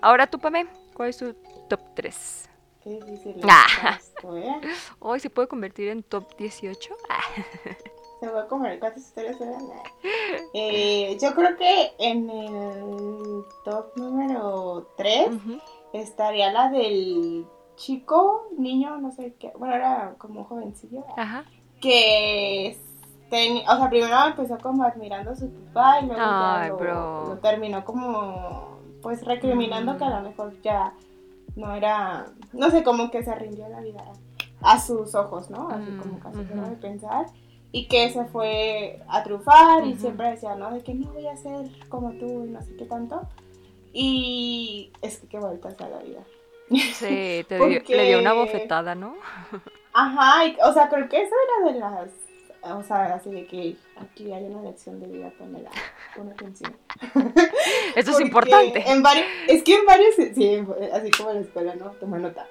[0.00, 1.34] Ahora tú, Pame, ¿cuál es tu
[1.68, 2.48] top 3?
[2.82, 3.42] Qué difícil.
[3.46, 3.98] Ah.
[4.24, 4.60] ¿eh?
[5.00, 6.96] Hoy se puede convertir en top 18.
[8.20, 9.62] Se va a comer cuántas historias eran.
[10.54, 15.28] Eh, yo creo que en el top número 3
[15.92, 19.52] estaría la del chico, niño, no sé qué.
[19.58, 21.04] Bueno, era como jovencillo.
[21.16, 21.44] Ajá.
[21.80, 22.78] Que
[23.30, 28.78] o sea, primero empezó como admirando a su papá y luego ya lo, terminó como
[29.02, 30.94] pues recriminando que a lo mejor ya
[31.56, 34.04] no era, no sé, como que se rindió la vida
[34.62, 35.68] a sus ojos, ¿no?
[35.68, 37.26] Así como casi uh de pensar
[37.72, 40.72] y que se fue a trufar y siempre decía, ¿no?
[40.72, 43.28] De que no voy a ser como tú y no sé qué tanto.
[43.92, 46.20] Y es que qué vueltas a la vida.
[46.68, 49.16] Sí, te dio, le dio una bofetada, ¿no?
[49.92, 52.10] Ajá, o sea, creo que eso era de las,
[52.74, 55.70] o sea, así de que aquí hay una lección de vida, Pamela,
[56.14, 56.76] pon atención.
[57.96, 58.84] Eso es importante.
[58.90, 61.90] En varios, es que en varios, sí, así como en la escuela, ¿no?
[61.92, 62.46] Toma nota.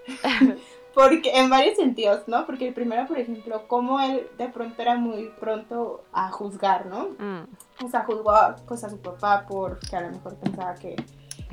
[0.95, 2.45] Porque en varios sentidos, ¿no?
[2.45, 7.10] Porque el primero, por ejemplo, como él de pronto era muy pronto a juzgar, ¿no?
[7.19, 7.84] Mm.
[7.84, 8.31] O sea, juzgó
[8.65, 10.95] pues, a su papá porque a lo mejor pensaba que,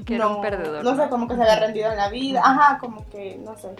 [0.06, 0.84] que no, era un perdedor.
[0.84, 2.40] No, sé, como que se había rendido en la vida.
[2.44, 3.74] Ajá, como que, no sé.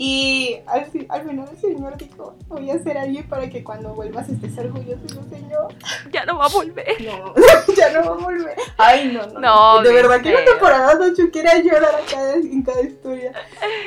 [0.00, 4.28] Y al, al, final el Señor dijo, voy a ser alguien para que cuando vuelvas
[4.28, 5.74] estés orgulloso Señor.
[6.12, 6.86] Ya no va a volver.
[7.00, 7.34] No,
[7.76, 8.56] ya no va a volver.
[8.76, 9.40] Ay, no, no.
[9.40, 13.32] no de verdad que la temporada 8 quiere llorar a cada, en cada historia.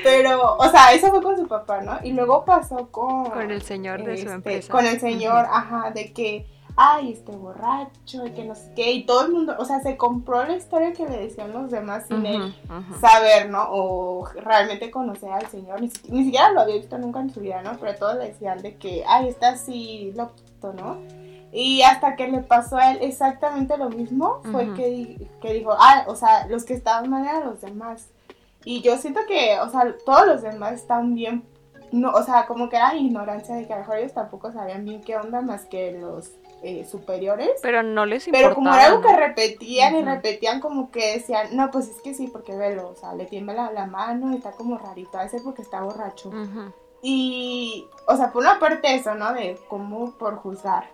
[0.04, 1.97] Pero, o sea, eso fue con su papá, ¿no?
[2.04, 3.32] Y luego pasó con...
[3.32, 4.69] Con el Señor de su este, empresa.
[4.69, 6.45] Con el Señor, ajá, de que
[6.76, 9.98] ay, este borracho, y que no sé qué, y todo el mundo, o sea, se
[9.98, 12.56] compró la historia que le decían los demás sin él
[13.00, 13.68] saber, ¿no?
[13.70, 17.78] O realmente conocer al Señor, ni, siquiera lo había visto nunca en su vida, ¿no?
[17.80, 20.98] Pero todos le decían de que, ay, está así loquito, ¿no?
[21.54, 26.06] Y hasta que le pasó a él exactamente lo mismo, fue que, que dijo, ah,
[26.08, 28.08] o sea, los que estaban mal eran los demás.
[28.64, 31.44] Y yo siento que, o sea, todos los demás están bien,
[31.92, 34.86] no, o sea, como que era ignorancia de que a lo mejor ellos tampoco sabían
[34.86, 36.32] bien qué onda más que los
[36.63, 37.52] eh, superiores.
[37.62, 38.50] Pero no les importaba.
[38.50, 42.13] Pero como era algo que repetían y repetían como que decían, no, pues es que
[42.13, 45.41] sí, porque velo, o sea, le tiembla la, mano y está como rarito, a veces
[45.41, 46.32] porque está borracho.
[47.02, 49.34] Y, o sea, por una parte eso, ¿no?
[49.34, 50.89] De cómo por juzgar.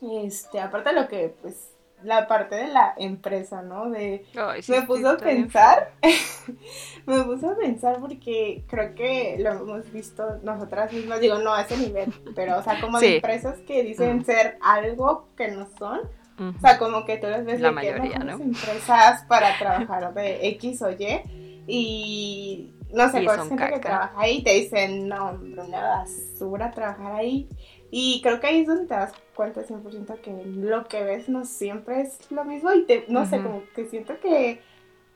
[0.00, 3.90] Este, aparte de lo que, pues, la parte de la empresa, ¿no?
[3.90, 4.24] De
[4.68, 5.92] me puso a pensar,
[7.06, 11.62] me puso a pensar porque creo que lo hemos visto nosotras mismas, digo, no a
[11.62, 16.00] ese nivel, pero o sea, como de empresas que dicen ser algo que no son.
[16.38, 18.32] O sea, como que tú les ves la de mayoría, ¿no?
[18.32, 24.42] empresas para trabajar de X o Y y no sé, por gente que trabaja ahí
[24.42, 27.48] te dicen, no, hombre, una basura trabajar ahí.
[27.90, 31.44] Y creo que ahí es donde te das cuenta 100% que lo que ves no
[31.44, 34.60] siempre es lo mismo y te, no sé, como que siento que,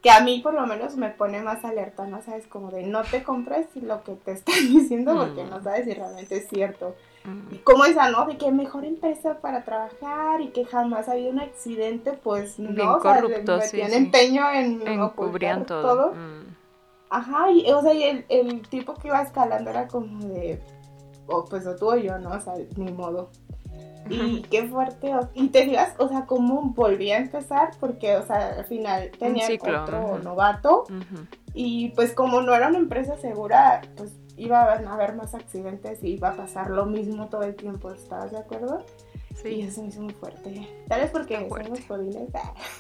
[0.03, 2.23] que a mí por lo menos me pone más alerta, ¿no?
[2.23, 5.95] Sabes, como de no te compres lo que te están diciendo porque no sabes si
[5.95, 6.95] realmente es cierto.
[7.51, 8.25] Y como esa, ¿no?
[8.25, 12.97] De que mejor empresa para trabajar y que jamás ha habido un accidente, pues no,
[12.97, 16.15] o sea, metían empeño en, en todo.
[17.11, 20.63] Ajá, y, o sea, y el, el tipo que iba escalando era como de
[21.27, 22.31] o pues o tú o yo, ¿no?
[22.31, 23.31] O sea, ni modo.
[24.09, 28.55] Y qué fuerte, y te digas, o sea, cómo volví a empezar, porque, o sea,
[28.59, 30.85] al final tenía otro novato,
[31.53, 36.15] y pues como no era una empresa segura, pues iba a haber más accidentes y
[36.15, 38.85] iba a pasar lo mismo todo el tiempo, ¿estabas de acuerdo?
[39.35, 39.49] Sí.
[39.49, 40.69] Y eso me hizo muy fuerte.
[40.89, 42.31] Tal vez porque somos jodines,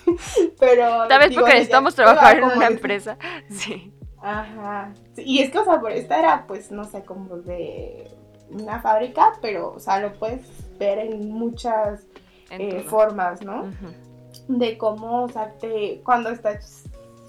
[0.58, 1.06] pero...
[1.06, 3.18] Tal vez porque necesitamos trabajar en una empresa,
[3.50, 3.92] sí.
[4.22, 4.92] Ajá.
[5.16, 8.10] y es que, o sea, por esta era, pues, no sé, como de
[8.50, 10.42] una fábrica, pero, o sea, lo puedes
[10.78, 12.06] ver en muchas
[12.50, 13.70] eh, formas, ¿no?
[14.48, 16.84] De cómo, o sea, te, cuando estás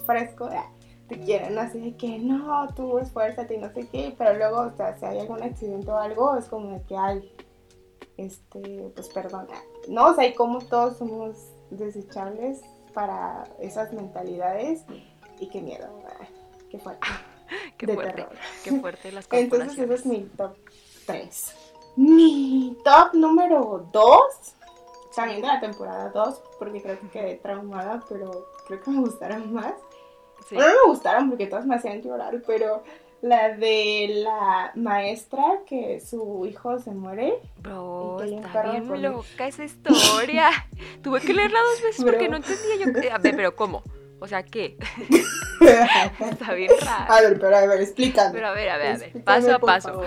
[0.05, 0.61] fresco, eh,
[1.07, 4.71] te quieren así de que no, tú esfuérzate y no sé qué, pero luego, o
[4.71, 7.35] sea, si hay algún accidente o algo, es como de que hay,
[8.17, 9.55] este, pues perdona,
[9.87, 10.07] ¿no?
[10.07, 11.35] O sea, y como todos somos
[11.69, 12.61] desechables
[12.93, 14.85] para esas mentalidades
[15.39, 15.87] y qué miedo,
[16.71, 17.07] qué fuerte.
[17.77, 18.25] qué fuerte,
[18.63, 20.55] qué fuerte las Entonces, eso es mi top
[21.05, 21.55] 3.
[21.97, 24.21] Mi top número 2,
[25.15, 29.53] también de la temporada 2, porque creo que quedé traumada, pero creo que me gustaron
[29.53, 29.73] más.
[30.51, 32.83] no me gustaron porque todas me hacían llorar, pero
[33.21, 37.39] la de la maestra que su hijo se muere.
[37.57, 40.49] Bro, está bien loca esa historia.
[41.03, 43.13] Tuve que leerla dos veces porque no entendía yo.
[43.13, 43.83] A ver, pero ¿cómo?
[44.21, 44.77] O sea, ¿qué?
[46.19, 47.11] Está bien raro.
[47.11, 48.31] A ver, pero a ver, explícame.
[48.33, 49.23] Pero a ver, a ver, a ver.
[49.23, 49.99] Paso a paso.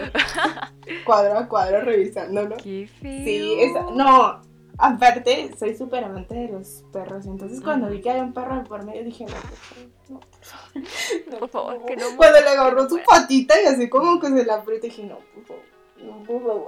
[1.04, 2.56] cuadro a cuadro revisándolo.
[2.58, 3.24] Qué feo.
[3.24, 4.40] Sí, esa, no.
[4.78, 7.26] Aparte, soy súper amante de los perros.
[7.26, 10.84] Entonces, cuando vi que había un perro por medio, dije, no, por favor.
[11.30, 12.16] No, por favor, que no.
[12.16, 15.44] Cuando le agarró su patita y así como que se la apretó, dije, no, por
[15.44, 15.62] favor.
[16.04, 16.66] No, por favor.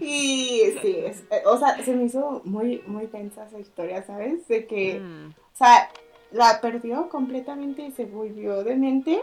[0.00, 4.46] y sí, es, o sea, se me hizo muy, muy tensa esa historia, ¿sabes?
[4.46, 5.30] De que, mm.
[5.30, 5.88] o sea,
[6.30, 9.22] la perdió completamente y se volvió demente.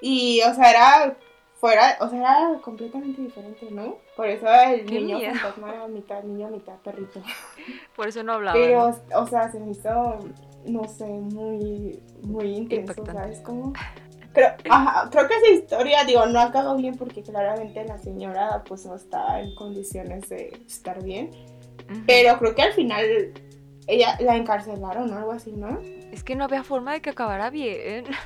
[0.00, 1.16] Y, o sea, era
[1.58, 3.96] fuera, o sea, era completamente diferente, ¿no?
[4.16, 7.20] Por eso el niño fantasma era mitad niño, mitad perrito.
[7.96, 8.56] Por eso no hablaba.
[8.56, 10.18] Pero, o sea, se me hizo,
[10.66, 13.72] no sé, muy, muy intenso, ¿sabes cómo?
[14.32, 14.50] Creo,
[15.10, 19.40] creo que esa historia, digo, no acabó bien porque claramente la señora pues no estaba
[19.40, 21.30] en condiciones de estar bien.
[22.06, 23.32] Pero creo que al final
[23.86, 25.80] ella la encarcelaron o algo así, ¿no?
[26.12, 28.04] Es que no había forma de que acabara bien.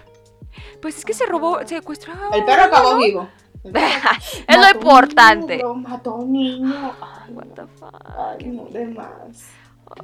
[0.82, 2.12] Pues es que se robó, se secuestró.
[2.34, 3.26] El perro acabó vivo.
[3.64, 5.62] es lo importante.
[5.76, 6.94] mató a un niño.
[7.00, 7.94] Ay, What the fuck.
[8.04, 9.48] Ay, no, de más.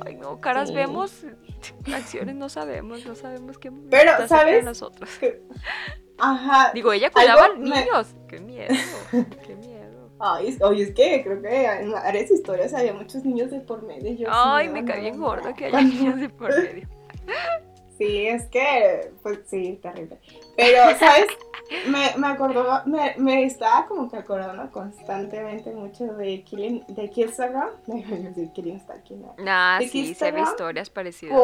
[0.05, 1.25] Ay, no, caras vemos,
[1.95, 4.65] acciones no sabemos, no sabemos qué Pero, ¿sabes?
[4.65, 5.09] nosotros.
[6.19, 6.73] Ajá.
[6.73, 8.15] Digo, ella cuidaba a niños.
[8.29, 8.75] Qué miedo,
[9.11, 10.11] qué miedo.
[10.21, 14.13] Ay, oye, es que creo que en varias historias había muchos niños de por medio.
[14.13, 16.89] Yo Ay, me caí bien gordo que haya niños de por medio.
[17.99, 20.19] Sí, es que, pues sí, terrible.
[20.57, 21.27] Pero, ¿sabes?
[21.87, 27.73] Me, me acordó, me, me, estaba como que acordando constantemente mucho de Killing, de Killsaga.
[27.87, 29.27] de Killing Stalking.
[29.47, 31.39] Ah, sí, se ve historias parecidas.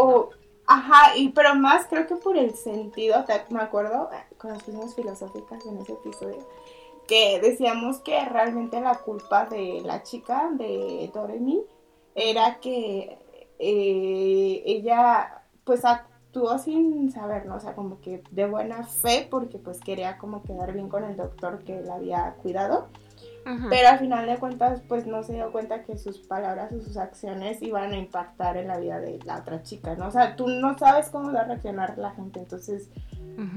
[0.67, 4.95] Ajá, y pero más creo que por el sentido, me acuerdo eh, con las cuestiones
[4.95, 6.49] filosóficas en ese episodio,
[7.07, 11.63] que decíamos que realmente la culpa de la chica, de Doremi,
[12.15, 13.19] era que
[13.59, 15.83] eh, ella pues
[16.35, 17.57] actuó sin saber, ¿no?
[17.57, 21.17] O sea, como que de buena fe porque pues quería como quedar bien con el
[21.17, 22.89] doctor que la había cuidado.
[23.69, 26.97] Pero al final de cuentas, pues no se dio cuenta que sus palabras o sus
[26.97, 30.09] acciones iban a impactar en la vida de la otra chica, ¿no?
[30.09, 32.89] O sea, tú no sabes cómo va a reaccionar la gente, entonces,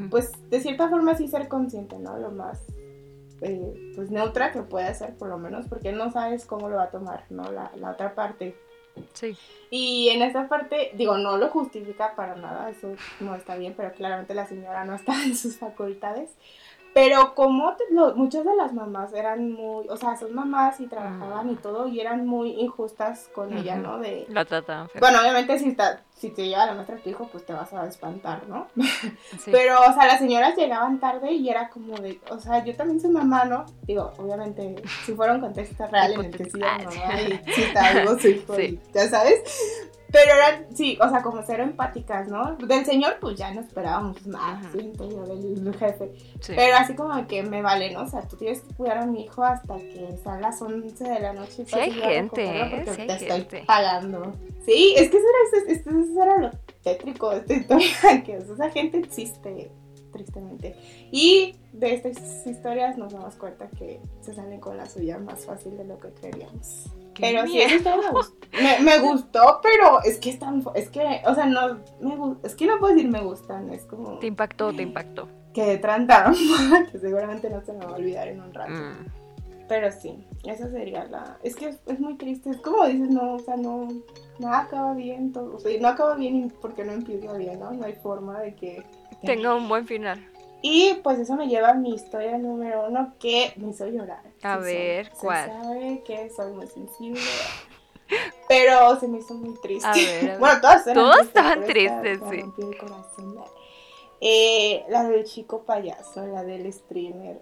[0.09, 2.17] pues de cierta forma sí ser consciente, ¿no?
[2.17, 2.61] Lo más,
[3.39, 6.83] eh, pues neutra que puede ser, por lo menos, porque no sabes cómo lo va
[6.83, 7.49] a tomar, ¿no?
[7.49, 8.57] La, la otra parte.
[9.13, 9.37] Sí.
[9.69, 13.93] Y en esta parte, digo, no lo justifica para nada, eso no está bien, pero
[13.93, 16.31] claramente la señora no está en sus facultades.
[16.97, 17.75] Pero como
[18.15, 21.57] muchas de las mamás eran muy, o sea, son mamás y trabajaban y mm.
[21.57, 23.99] todo y eran muy injustas con ella, ¿no?
[23.99, 27.53] De, la trataban Bueno, obviamente si, te lleva la maestra a tu hijo, pues te
[27.53, 28.65] vas a espantar, ¿no?
[29.45, 32.99] Pero, o sea, las señoras llegaban tarde y era como de, o sea, yo también
[32.99, 33.67] soy mamá, ¿no?
[33.83, 37.89] Digo, obviamente, si fuera un contexto real en el que sí mamá y si está
[37.89, 38.55] algo su hijo,
[38.95, 39.43] ya sabes.
[40.11, 42.55] Pero eran, sí, o sea, como ser empáticas, ¿no?
[42.55, 46.13] Del señor, pues ya no esperábamos más, siento yo, del jefe.
[46.47, 48.03] Pero así como que me vale, ¿no?
[48.03, 51.19] O sea, tú tienes que cuidar a mi hijo hasta que sean las 11 de
[51.19, 51.65] la noche.
[51.65, 54.33] Sí hay gente, porque te estoy pagando.
[54.65, 56.51] Sí, es que eso era, eso era lo
[56.83, 59.71] tétrico de esta historia, que esa gente existe,
[60.11, 60.75] tristemente.
[61.11, 65.77] Y de estas historias nos damos cuenta que se salen con la suya más fácil
[65.77, 66.89] de lo que creíamos.
[67.19, 67.59] Pero sí,
[68.61, 72.55] me, me, gustó, pero es que es tan, es que, o sea, no, me, es
[72.55, 74.19] que no puedo decir me gustan, es como...
[74.19, 75.27] Te impactó, te impactó.
[75.53, 76.35] Que trataron,
[76.91, 78.71] que seguramente no se me va a olvidar en un rato.
[78.71, 79.05] Mm.
[79.67, 81.37] Pero sí, esa sería la...
[81.43, 83.87] Es que es, muy triste, es como dices, no, o sea, no,
[84.39, 87.71] nada acaba bien, todo, o sea, no acaba bien porque no empieza bien, ¿no?
[87.71, 88.83] No hay forma de que...
[89.23, 90.25] Tenga un buen final.
[90.61, 94.21] Y pues eso me lleva a mi historia número uno que me hizo llorar.
[94.43, 95.49] A ver, ¿cuál?
[95.49, 97.21] Se sabe que soy muy sensible.
[98.47, 99.87] Pero se me hizo muy triste.
[99.87, 102.43] A ver, bueno, todas, todas estaban tristes, sí.
[104.21, 107.41] Eh, la del chico payaso, la del streamer.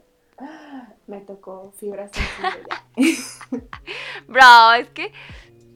[1.08, 2.64] me tocó fibra sensible.
[4.28, 5.12] Bro, es que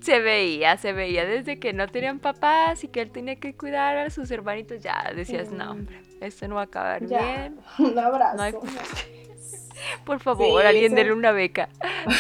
[0.02, 3.98] se veía, se veía desde que no tenían papás y que él tenía que cuidar
[3.98, 4.82] a sus hermanitos.
[4.82, 7.60] Ya decías, no, hombre, esto no va a acabar bien.
[7.80, 8.62] Un abrazo.
[10.06, 11.70] Por favor, alguien déle una beca.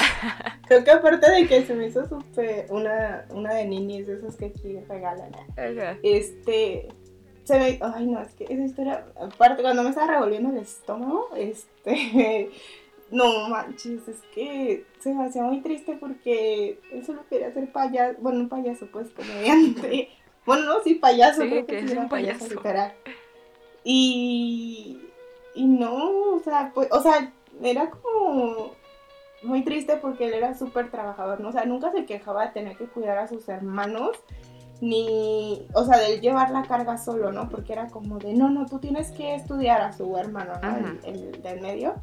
[0.68, 4.46] Creo que aparte de que se me hizo súper una, una de niños, esos que
[4.46, 5.32] aquí regalan.
[6.02, 6.88] Este,
[7.44, 11.30] se ve, ay no, es que esa historia, aparte cuando me estaba revolviendo el estómago,
[11.36, 12.50] este,
[13.12, 18.18] no manches, es que se me hacía muy triste porque él solo quería ser payaso,
[18.22, 20.10] bueno, un payaso pues comediante.
[20.46, 22.46] bueno, no, sí, payaso, sí, que, es un payaso.
[23.84, 25.00] Y,
[25.56, 28.72] y no, o sea, pues, o sea, era como
[29.44, 31.50] muy triste porque él era súper trabajador, ¿no?
[31.50, 34.12] O sea, nunca se quejaba de tener que cuidar a sus hermanos,
[34.82, 37.50] ni, o sea, de llevar la carga solo, ¿no?
[37.50, 41.00] Porque era como de, no, no, tú tienes que estudiar a su hermano, ¿no?
[41.04, 41.96] El, del medio.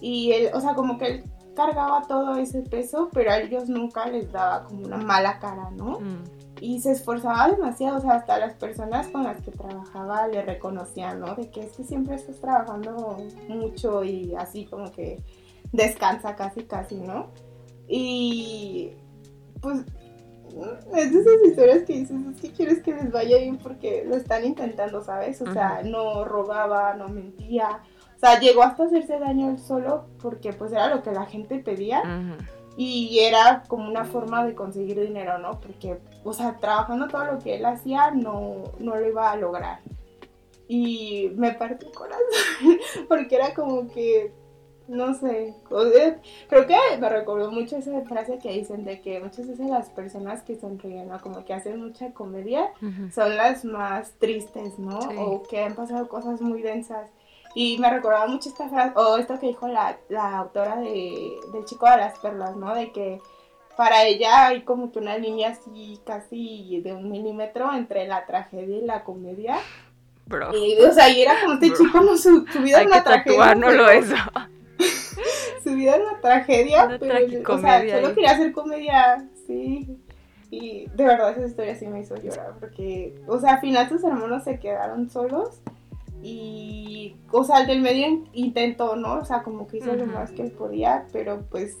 [0.00, 4.06] Y él, o sea, como que él cargaba todo ese peso, pero a ellos nunca
[4.06, 6.00] les daba como una mala cara, ¿no?
[6.00, 6.24] Mm.
[6.60, 11.20] Y se esforzaba demasiado, o sea, hasta las personas con las que trabajaba le reconocían,
[11.20, 11.34] ¿no?
[11.34, 13.16] De que es que siempre estás trabajando
[13.48, 15.22] mucho y así como que
[15.72, 17.28] descansa casi, casi, ¿no?
[17.88, 18.92] Y
[19.60, 19.84] pues
[20.96, 24.16] es de esas historias que dices, es que quieres que les vaya bien porque lo
[24.16, 25.40] están intentando, ¿sabes?
[25.42, 27.80] O sea, no robaba, no mentía,
[28.20, 31.58] o sea, llegó hasta hacerse daño él solo porque pues era lo que la gente
[31.58, 32.02] pedía.
[32.76, 35.58] Y era como una forma de conseguir dinero, ¿no?
[35.58, 39.80] Porque, o sea, trabajando todo lo que él hacía no, no lo iba a lograr.
[40.68, 42.26] Y me partió el corazón,
[43.08, 44.34] porque era como que,
[44.86, 45.54] no sé,
[46.48, 50.42] creo que me recordó mucho esa frase que dicen de que muchas veces las personas
[50.42, 51.18] que sonríen, ¿no?
[51.22, 52.70] Como que hacen mucha comedia,
[53.14, 54.98] son las más tristes, ¿no?
[54.98, 57.08] O que han pasado cosas muy densas.
[57.54, 59.98] Y me recordaba mucho esta frase, o esto que dijo la,
[60.38, 62.74] autora de, del Chico de las Perlas, ¿no?
[62.74, 63.20] De que
[63.76, 68.76] para ella hay como que una línea así casi de un milímetro entre la tragedia
[68.76, 69.56] y la comedia.
[70.26, 70.56] Bro.
[70.56, 73.54] Y, o sea, y era como este chico, no, su, vida es una tragedia.
[73.54, 74.14] no lo eso.
[75.64, 79.98] su vida es una tragedia, pero, o sea, solo quería hacer comedia, sí.
[80.52, 84.04] Y de verdad esa historia sí me hizo llorar, porque, o sea, al final sus
[84.04, 85.60] hermanos se quedaron solos
[86.22, 89.20] y, o sea, el del medio intentó, ¿no?
[89.20, 91.76] O sea, como que hizo lo más que él podía, pero pues...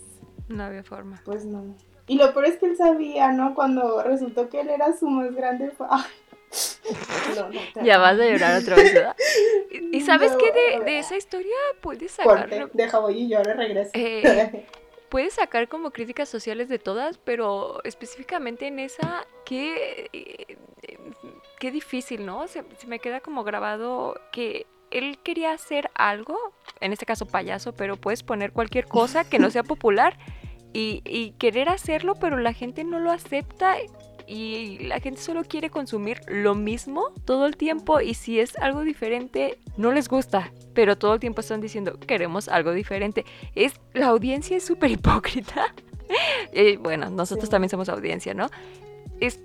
[0.48, 1.20] No había forma.
[1.24, 1.76] Pues no.
[2.06, 3.54] Y lo peor es que él sabía, ¿no?
[3.54, 5.72] Cuando resultó que él era su más grande...
[5.88, 6.02] Ay.
[7.36, 9.16] No, no, ya vas a llorar otra vez, ¿verdad?
[9.92, 12.72] ¿Y sabes qué de, de, esa historia puedes sacar?
[12.72, 13.92] deja voy y yo ahora regreso.
[13.94, 14.66] Eh,
[15.08, 20.08] puedes sacar como críticas sociales de todas, pero específicamente en esa, qué,
[21.60, 22.48] qué difícil, ¿no?
[22.48, 26.36] Se, se me queda como grabado que él quería hacer algo,
[26.80, 30.18] en este caso payaso, pero puedes poner cualquier cosa que no sea popular
[30.72, 33.76] y, y, querer hacerlo, pero la gente no lo acepta
[34.26, 38.82] y la gente solo quiere consumir lo mismo todo el tiempo y si es algo
[38.82, 43.24] diferente no les gusta, pero todo el tiempo están diciendo queremos algo diferente.
[43.54, 45.74] Es la audiencia es súper hipócrita.
[46.52, 47.50] y bueno, nosotros Sí.
[47.50, 48.48] también somos audiencia, ¿no?
[49.20, 49.40] Es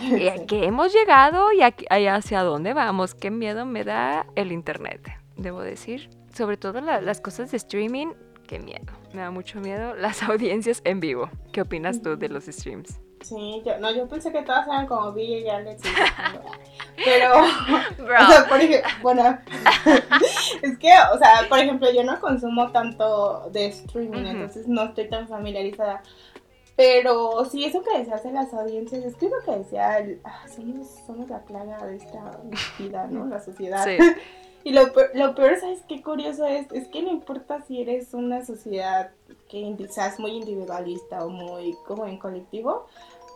[0.00, 0.28] Sí.
[0.28, 3.14] ¿a qué hemos llegado y a- y hacia dónde vamos?
[3.14, 5.00] Qué miedo me da el internet,
[5.36, 6.08] debo decir.
[6.34, 8.08] Sobre todo la- las cosas de streaming,
[8.46, 8.92] qué miedo.
[9.12, 11.30] Me da mucho miedo las audiencias en vivo.
[11.52, 13.00] ¿Qué opinas tú de los streams?
[13.22, 15.82] Sí, yo, no, yo pensé que todas eran como Villa y Alex.
[15.84, 15.88] y-
[17.04, 19.38] Pero, o sea, por ejemplo, bueno,
[20.62, 25.08] es que, o sea, por ejemplo, yo no consumo tanto de streaming, entonces no estoy
[25.08, 26.02] tan familiarizada.
[26.76, 30.44] Pero sí, eso que decías de las audiencias, es que lo que decía, el- ah,
[30.54, 32.38] somos, somos la plaga de esta
[32.78, 33.24] vida, ¿no?
[33.26, 33.84] La sociedad.
[33.84, 33.96] Sí.
[34.64, 36.66] Y lo, peor- lo peor, ¿sabes qué curioso es?
[36.72, 39.12] Es que no importa si eres una sociedad
[39.48, 42.86] que seas muy individualista o muy como en colectivo,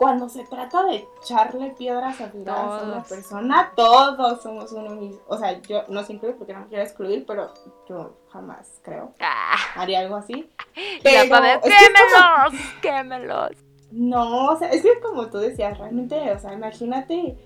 [0.01, 5.21] cuando se trata de echarle piedras a una persona, todos somos uno mismo.
[5.29, 7.53] O sea, yo no siempre porque no me quiero excluir, pero
[7.87, 10.49] yo jamás creo Ah, haría algo así.
[10.75, 13.51] ya Pero para es que es como- quémelos, quémelos.
[13.93, 17.37] no, o sea, es que como tú decías, realmente, o sea, imagínate,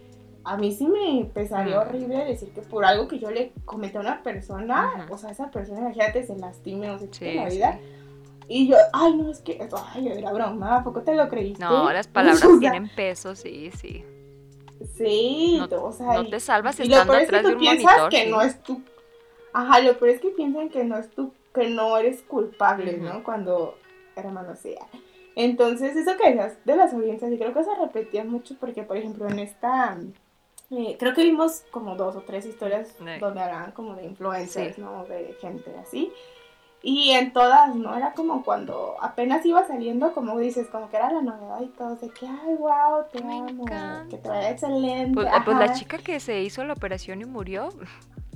[0.45, 1.81] a mí sí me pesaría Mm.
[1.81, 5.51] horrible decir que por algo que yo le comenté a una persona, o sea, esa
[5.51, 7.79] persona, imagínate, se lastime o se quite Sí, la sí.
[8.49, 9.59] Y yo, ay, no, es que,
[9.95, 11.65] ay, era broma, ¿a poco te lo creíste?
[11.65, 14.05] No, las palabras O sea, tienen peso, sí, sí.
[14.97, 17.49] Sí, No- o sea, No te salvas y lo estando peor es que atrás de
[17.51, 18.11] tú un piensas monitor.
[18.11, 18.31] que sí.
[18.31, 18.83] no es tu...
[19.53, 21.33] Ajá, lo peor es que piensan que no es tu...
[21.55, 22.99] que no eres culpable.
[22.99, 23.23] ¿no?
[23.23, 23.79] Cuando
[24.17, 24.87] hermano sea.
[25.37, 28.97] Entonces, eso que decías de las audiencias, y creo que se repetía mucho porque, por
[28.97, 29.97] ejemplo, en esta...
[30.71, 33.05] eh, creo que vimos como dos o tres historias Sí.
[33.21, 34.81] donde hablaban como de influencers, Sí.
[34.81, 35.05] ¿no?
[35.07, 36.13] De gente así.
[36.87, 37.97] Y en todas, ¿no?
[37.97, 41.97] Era como cuando apenas iba saliendo, como dices, como que era la novedad y todo,
[41.97, 44.07] de que, ay, wow, te Me amo, encanta.
[44.11, 45.15] que te vaya excelente.
[45.15, 47.71] Pues, pues la chica que se hizo la operación y murió.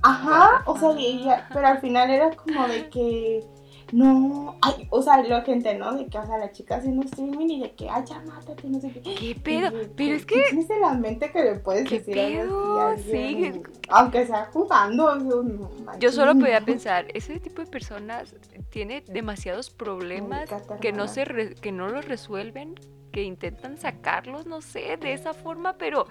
[0.02, 0.98] Ajá, o sea, fuck.
[0.98, 3.44] y ella- pero al final era como de que
[3.92, 5.94] no, ay, o sea, lo gente, ¿no?
[5.96, 8.80] De que, o sea, la chica haciendo streaming y de que, ay, ya mátate, no
[8.80, 9.00] sé qué.
[9.00, 9.70] ¿Qué pedo?
[9.70, 12.80] De Pero es ¿qué que en la mente que le puedes ¿Qué decir pedo?
[12.80, 12.96] a?
[12.98, 13.62] Sí.
[13.88, 15.04] Aunque sea jugando.
[15.06, 18.34] o sea, no yo solo podía pensar, ese tipo de personas
[18.70, 22.74] tiene demasiados problemas que no se re- que no los resuelven,
[23.12, 26.06] que intentan sacarlos, no sé, de esa forma, pero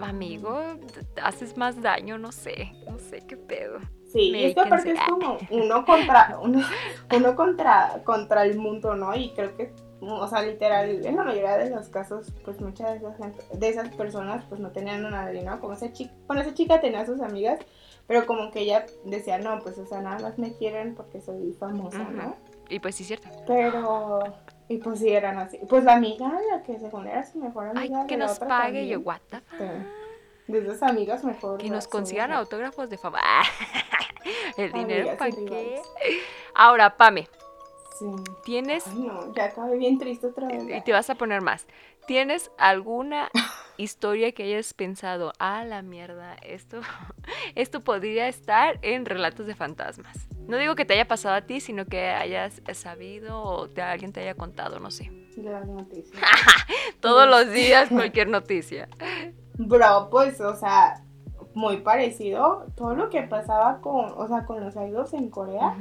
[0.00, 0.60] amigo,
[0.92, 3.78] t- haces más daño, no sé, no sé qué pedo.
[4.16, 6.62] Sí, y es que aparte es como uno contra, uno,
[7.14, 9.14] uno contra, contra el mundo, ¿no?
[9.14, 13.08] Y creo que, o sea, literal, en la mayoría de los casos, pues muchas de
[13.08, 15.60] esas, de esas personas, pues no tenían a nadie, ¿no?
[15.60, 17.60] Como esa chica, bueno, esa chica tenía a sus amigas,
[18.06, 21.52] pero como que ella decía, no, pues, o sea, nada más me quieren porque soy
[21.58, 22.36] famosa, ¿no?
[22.70, 23.28] Y pues sí, cierto.
[23.46, 24.20] Pero,
[24.68, 25.58] y pues sí, eran así.
[25.68, 28.06] Pues la amiga, la que según era su mejor Ay, amiga.
[28.06, 30.05] que de la nos pague, también, yo, what the fuck?
[30.46, 31.58] De esas amigas mejor.
[31.58, 33.20] Que nos consigan autógrafos de fama.
[34.56, 35.80] El dinero, ¿para qué?
[36.54, 37.28] Ahora, Pame,
[37.98, 38.06] Sí.
[38.44, 40.64] tienes Ay, no, ya acabé bien triste otra vez.
[40.68, 41.66] y te vas a poner más.
[42.06, 43.30] ¿Tienes alguna
[43.78, 46.80] historia que hayas pensado, ah, la mierda, esto,
[47.54, 50.28] esto podría estar en relatos de fantasmas?
[50.46, 54.12] No digo que te haya pasado a ti, sino que hayas sabido o te, alguien
[54.12, 55.10] te haya contado, no sé.
[55.36, 56.20] De las noticias.
[57.00, 58.88] Todos los días cualquier noticia.
[59.58, 61.02] Bro, pues, o sea,
[61.54, 62.66] muy parecido.
[62.76, 65.76] Todo lo que pasaba con, o sea, con los idols en Corea.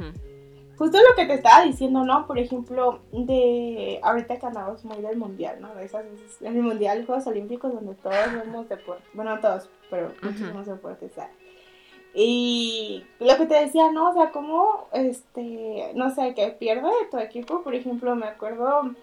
[0.78, 2.28] Justo lo que te estaba diciendo, ¿no?
[2.28, 5.74] Por ejemplo, de ahorita que andamos muy del mundial, ¿no?
[5.74, 9.04] De esas veces, en el mundial, Juegos Olímpicos, donde todos vemos deporte.
[9.14, 11.14] Bueno, no todos, pero muchísimos deportes.
[11.14, 11.32] ¿sabes?
[12.14, 14.10] Y lo que te decía, ¿no?
[14.10, 18.96] O sea, como, este, no sé, que pierde tu equipo, por ejemplo, me acuerdo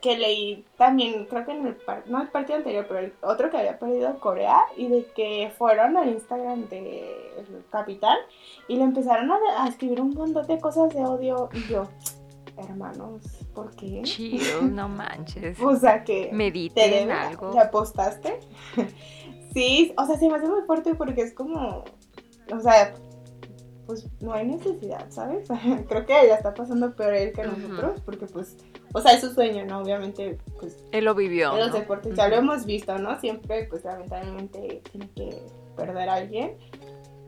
[0.00, 3.50] que leí también, creo que en el, par- no el partido anterior, pero el otro
[3.50, 7.04] que había perdido Corea, y de que fueron al Instagram del
[7.70, 8.16] capitán
[8.68, 11.84] y le empezaron a, a escribir un montón de cosas de odio, y yo,
[12.56, 13.22] hermanos,
[13.54, 14.02] ¿por qué?
[14.02, 14.42] Chill,
[14.74, 15.60] no manches.
[15.60, 17.50] O sea, que te Mediten deben, algo.
[17.50, 18.40] ¿te apostaste?
[19.54, 21.84] sí, o sea, se me hace muy fuerte porque es como,
[22.52, 22.94] o sea,
[23.86, 25.48] pues no hay necesidad, ¿sabes?
[25.88, 28.56] Creo que ya está pasando peor él que nosotros, porque pues,
[28.92, 29.80] o sea, es su sueño, ¿no?
[29.80, 31.52] Obviamente, pues, Él lo vivió.
[31.52, 31.78] en los ¿no?
[31.78, 33.18] deportes ya lo hemos visto, ¿no?
[33.20, 35.42] Siempre, pues, lamentablemente tiene que
[35.76, 36.56] perder a alguien.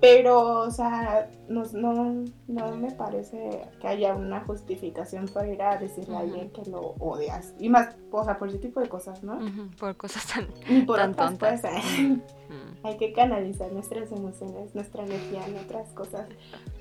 [0.00, 5.76] Pero, o sea, no, no, no me parece que haya una justificación para ir a
[5.76, 7.54] decirle a alguien que lo odias.
[7.58, 9.38] Y más, o sea, por ese tipo de cosas, ¿no?
[9.78, 10.46] Por cosas tan,
[10.86, 11.62] por tan otras, tontas.
[12.82, 16.26] Hay que canalizar nuestras emociones, nuestra energía en otras cosas.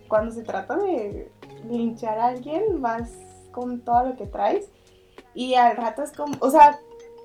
[0.07, 1.29] Cuando se trata de
[1.69, 3.11] linchar a alguien, vas
[3.51, 4.69] con todo lo que traes
[5.33, 6.79] y al rato es como, o sea,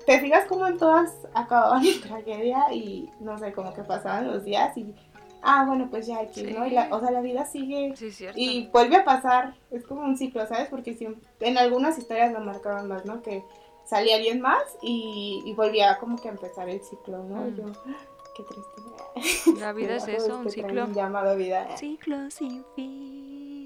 [0.05, 4.43] te fijas como en todas acababan en tragedia y no sé, como que pasaban los
[4.43, 4.93] días y,
[5.41, 6.65] ah, bueno, pues ya aquí, ¿no?
[6.65, 10.17] Y la, o sea, la vida sigue Sí, y vuelve a pasar, es como un
[10.17, 10.67] ciclo, ¿sabes?
[10.69, 13.21] Porque siempre, en algunas historias lo marcaban más, ¿no?
[13.21, 13.43] Que
[13.85, 17.41] salía alguien más y, y volvía como que a empezar el ciclo, ¿no?
[17.41, 17.55] Mm.
[17.55, 17.65] yo,
[18.35, 19.59] qué triste.
[19.59, 20.87] La vida es eso, un ciclo.
[20.91, 21.75] llamado vida.
[21.77, 23.24] Ciclo sin fin.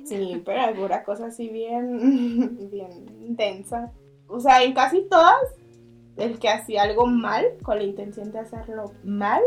[0.09, 3.91] Sí, pero alguna cosa así bien, bien densa.
[4.27, 5.37] O sea, en casi todas,
[6.17, 9.41] el que hacía algo mal, con la intención de hacerlo mal,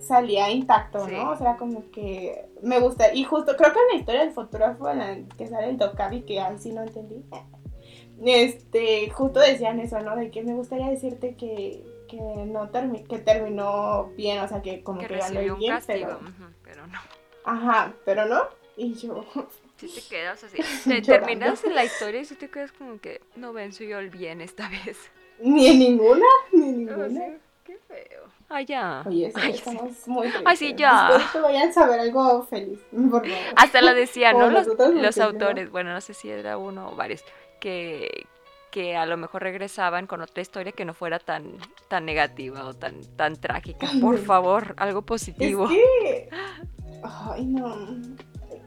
[0.00, 1.12] salía intacto, Sí.
[1.12, 1.30] ¿no?
[1.30, 3.12] O sea, como que me gusta.
[3.12, 6.22] Y justo, creo que en la historia del fotógrafo, en la que sale el Dokabi,
[6.22, 7.24] que ahí sí no entendí,
[8.24, 10.16] este, justo decían eso, ¿no?
[10.16, 14.82] De que me gustaría decirte que, que no termi que terminó bien, o sea, que
[14.82, 16.18] como Que que, ganó bien, pero...
[16.62, 16.98] Pero no.
[17.44, 18.42] Ajá, pero no.
[18.76, 19.24] Y yo,
[19.80, 20.58] Si te quedas así.
[20.88, 24.40] Te terminas la historia y si te quedas como que no venció yo el bien
[24.40, 24.98] esta vez.
[25.40, 27.38] Ni en ninguna, ni en Oh, ninguna.
[27.64, 28.24] Qué feo.
[28.48, 29.04] Ay, ya.
[29.06, 29.58] Oye, sí, Ay, sí.
[29.58, 30.28] estamos muy.
[30.44, 31.08] Ay, sí, ya.
[31.10, 33.38] Espero que vayan a saber algo feliz, por favor.
[33.56, 34.50] Hasta lo decían, ¿no?
[34.50, 37.22] Los, los no- autores, bueno, no sé si era uno o varios,
[37.60, 38.26] que,
[38.72, 41.58] que a lo mejor regresaban con otra historia que no fuera tan,
[41.88, 43.88] tan negativa o tan, tan trágica.
[44.00, 45.68] Por favor, algo Es positivo.
[45.68, 46.28] que.
[47.04, 47.76] Ay, no.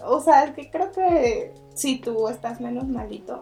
[0.06, 3.42] O sea, es que creo que si tú estás menos malito,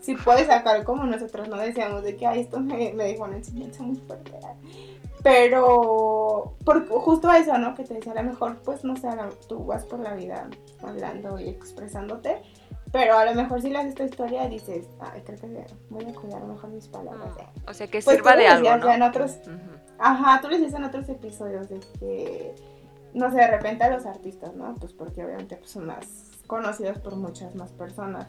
[0.00, 3.36] si puedes sacar como nosotros no decíamos de que ay, esto me, me dejó una
[3.36, 4.32] enseñanza muy fuerte.
[5.22, 7.74] Pero, por, justo eso, ¿no?
[7.74, 10.48] Que te decía, a lo mejor, pues no sé, lo- tú vas por la vida
[10.82, 12.40] hablando y expresándote,
[12.90, 16.42] pero a lo mejor si lees esta historia dices, ay, creo que voy a cuidar
[16.44, 17.36] mejor mis palabras.
[17.38, 17.46] ¿eh?".
[17.68, 18.88] O sea, que Pues sirva de lo algo.
[19.98, 22.54] Ajá, tú les dices en otros episodios de que,
[23.14, 24.74] no sé, de repente a los artistas, ¿no?
[24.74, 28.28] Pues porque obviamente pues, son más conocidos por muchas más personas.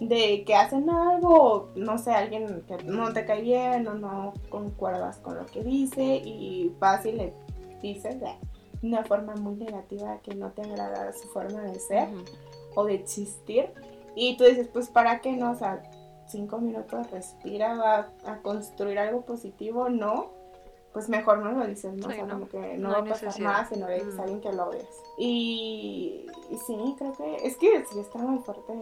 [0.00, 5.18] De que hacen algo, no sé, alguien que no te cae bien o no concuerdas
[5.18, 7.32] con lo que dice y vas y le
[7.80, 8.34] dices de
[8.82, 12.08] una forma muy negativa que no te agrada su forma de ser
[12.74, 13.70] o de existir.
[14.16, 15.52] Y tú dices, pues, ¿para qué no?
[15.52, 15.82] O sea,
[16.26, 20.32] cinco minutos, respira, va a construir algo positivo, no.
[20.94, 22.06] Pues mejor no lo dices, ¿no?
[22.06, 22.34] o Sí, sea, no.
[22.34, 23.50] como que no, No va a pasar necesidad.
[23.52, 24.20] nada si no le dices Mm.
[24.20, 25.02] a alguien que lo odias.
[25.18, 28.72] Y, y sí, creo que es que sí está muy fuerte.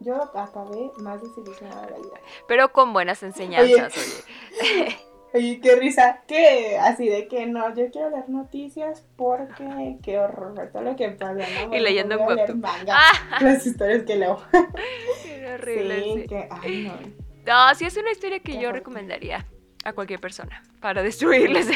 [0.00, 2.20] Yo acabé más desilusionada de la vida.
[2.48, 4.96] Pero con buenas enseñanzas, oye.
[5.34, 10.70] Oye, qué risa, que así de que no, yo quiero leer noticias porque qué horror
[10.72, 11.68] todo lo que pasa, ¿no?
[11.68, 14.38] Bueno, leyendo voy a un leer manga, Ah, las historias que leo.
[15.22, 16.02] qué horrible.
[16.02, 16.26] sí, sí.
[16.28, 17.28] que, ay, no.
[17.68, 18.78] No, sí es una historia que Qué yo fuerte.
[18.78, 19.46] recomendaría
[19.88, 21.68] a cualquier persona para destruirles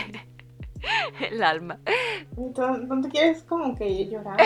[1.20, 1.78] el alma.
[2.34, 4.38] ¿Tú, tú quieres como que llorar?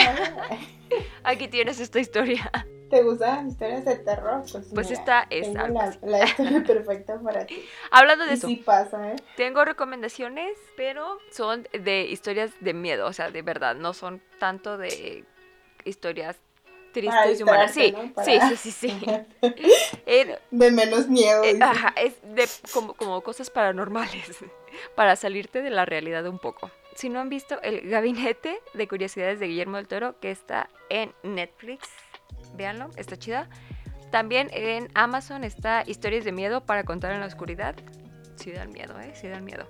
[1.25, 2.51] Aquí tienes esta historia.
[2.91, 4.43] ¿Te gustan las historias de terror?
[4.51, 5.67] Pues, Pues mira, esta es tengo
[6.03, 7.65] la, historia perfecta para ti.
[7.91, 9.17] Hablando de Y eso, sí pasa, ¿eh?
[9.37, 14.79] tengo recomendaciones, pero son de historias de miedo, o sea, de verdad, no son tanto
[14.79, 15.25] de
[15.85, 16.37] historias
[17.01, 17.73] tristes y humanas.
[17.75, 18.03] Sí, ¿no?
[18.03, 19.01] sí, Para- sí, sí, sí.
[20.07, 21.43] Eh, De menos miedo.
[21.45, 24.39] eh, ajá, es de como, como cosas paranormales,
[24.95, 26.71] para salirte de la realidad un poco.
[26.95, 31.13] Si no han visto el gabinete de curiosidades de Guillermo del Toro, que está en
[31.23, 31.89] Netflix,
[32.55, 33.49] véanlo, está chida.
[34.11, 37.75] También en Amazon está Historias de Miedo para contar en la oscuridad.
[38.37, 39.13] Sí dan miedo, ¿eh?
[39.15, 39.67] Sí dan miedo.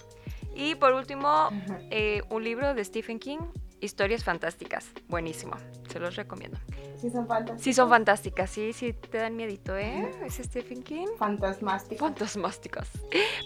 [0.55, 1.49] Y por último,
[1.91, 3.39] eh, un libro de Stephen King,
[3.81, 4.91] Historias Fantásticas.
[5.09, 5.57] Buenísimo,
[5.91, 6.59] se los recomiendo.
[7.01, 7.63] Sí son fantásticos.
[7.63, 10.11] Sí son fantásticas, sí, sí te dan miedito, ¿eh?
[10.25, 11.07] Es Stephen King.
[11.19, 12.01] Fantasmásticos.
[12.01, 12.89] Fantasmásticas.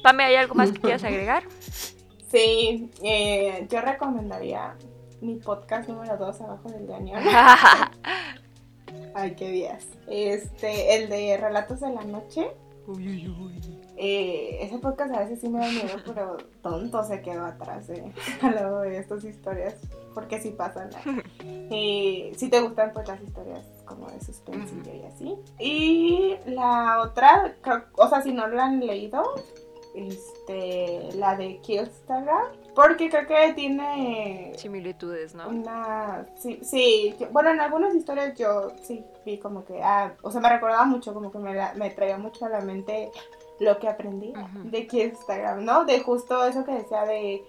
[0.03, 1.45] Pame, ¿hay algo más que quieras agregar?
[2.31, 4.76] Sí, eh, yo recomendaría
[5.20, 7.22] mi podcast número 2, Abajo del Cañón.
[9.14, 9.85] Ay, qué días.
[10.09, 12.53] Este, el de Relatos de la Noche.
[13.97, 18.12] Eh, ese podcast a veces sí me da miedo, pero tonto se quedó atrás de,
[18.41, 19.76] al lado de estas historias,
[20.14, 20.90] porque sí pasan.
[21.44, 25.36] Eh, si te gustan pues las historias como de suspensillo y así.
[25.58, 29.22] Y la otra, creo- o sea, si no lo han leído,
[29.94, 35.48] este, la de Killstagram, porque creo que tiene Similitudes, ¿no?
[35.48, 40.30] una, sí, sí, yo- bueno, en algunas historias yo sí vi como que, ah, o
[40.30, 43.11] sea, me recordaba mucho, como que me, la- me traía mucho a la mente
[43.58, 44.70] lo que aprendí Ujú.
[44.70, 45.84] de que Instagram, ¿no?
[45.84, 47.42] De justo eso que decía de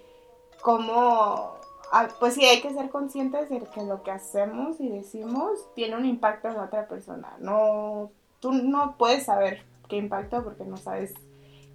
[0.62, 1.54] cómo
[1.92, 5.98] ah, pues sí, hay que ser conscientes de que lo que hacemos y decimos tiene
[5.98, 7.36] un impacto en la otra persona.
[7.40, 11.14] No, tú no puedes saber qué impacto porque no sabes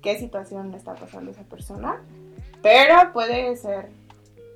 [0.02, 2.02] qué situación está pasando esa persona,
[2.62, 3.90] pero puede ser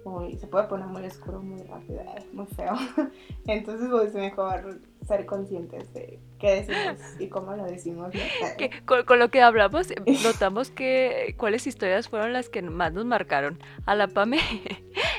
[0.05, 2.75] muy, se puede poner muy oscuro muy rápido, eh, muy feo.
[3.47, 8.13] Entonces, pues mejor ser conscientes de qué decimos y cómo lo decimos.
[9.07, 9.89] con, lo que hablamos,
[10.25, 13.59] notamos que cuáles historias fueron las que más nos marcaron.
[13.87, 14.41] A la PAME,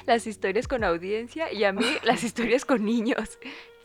[0.05, 3.39] las historias con audiencia y a mí, las historias con niños.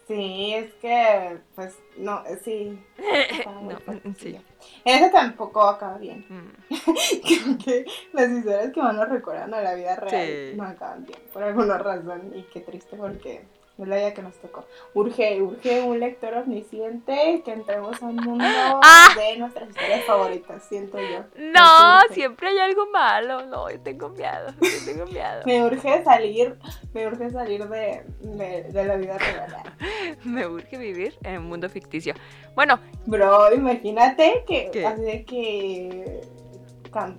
[0.07, 2.78] Sí, es que, pues, no, sí.
[3.44, 4.38] no, sí.
[4.84, 6.24] Eso tampoco acaba bien.
[6.28, 7.59] Mm.
[7.64, 11.42] que las historias que van a recordar a la vida real no acaban bien, por
[11.42, 12.32] alguna razón.
[12.36, 13.44] Y qué triste porque
[13.84, 14.64] es la idea que nos tocó.
[14.94, 18.44] Urge, urge un lector omnisciente que entremos a un mundo
[18.82, 19.08] ¡Ah!
[19.16, 21.24] de nuestras historias favoritas, siento yo.
[21.36, 23.44] No, siempre hay algo malo.
[23.46, 25.42] No, yo tengo miedo, yo tengo miedo.
[25.44, 26.56] me urge salir,
[26.94, 29.56] me urge salir de, de, la vida real.
[30.24, 32.14] me urge vivir en un mundo ficticio.
[32.54, 32.78] Bueno.
[33.04, 36.36] Bro, imagínate que, así de que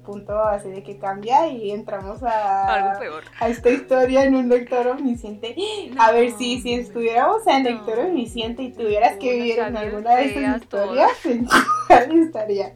[0.03, 2.97] punto así de que cambia y entramos a,
[3.39, 5.55] a esta historia en un lector omnisciente.
[5.97, 10.25] a ver si, si estuviéramos en lector omnisciente y tuvieras que vivir en alguna de
[10.25, 12.73] esas historias, ¿en cuál estaría?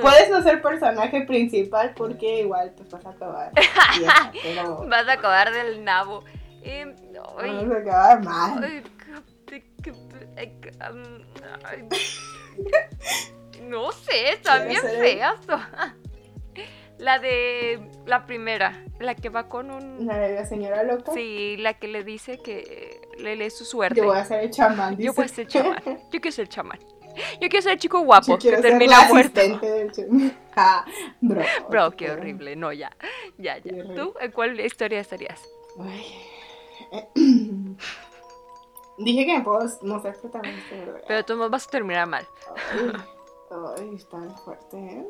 [0.00, 3.52] Puedes no ser personaje principal porque igual te vas a acabar.
[4.88, 6.24] Vas a acabar del nabo.
[6.62, 6.94] Eh,
[7.36, 8.82] vas a acabar mal.
[13.66, 15.36] No sé, están bien feas.
[16.98, 20.06] La de la primera, la que va con un...
[20.06, 21.12] La de la señora loca.
[21.12, 23.98] Sí, la que le dice que le lee su suerte.
[24.00, 24.96] Yo voy a ser el chamán.
[24.96, 25.82] Yo voy a ser chamán.
[26.12, 26.78] Yo quiero ser chamán.
[27.40, 29.40] Yo quiero ser el chico guapo que termina muerto.
[30.56, 30.84] ah,
[31.20, 32.54] bro, bro, qué horrible.
[32.54, 32.90] No, ya,
[33.38, 33.72] ya, ya.
[33.94, 35.42] ¿Tú en cuál historia estarías?
[38.98, 40.76] Dije que me puedo no ser protagonista,
[41.08, 42.24] Pero tú no vas a terminar mal.
[42.72, 42.92] Ay,
[43.94, 45.06] está fuerte, ¿eh?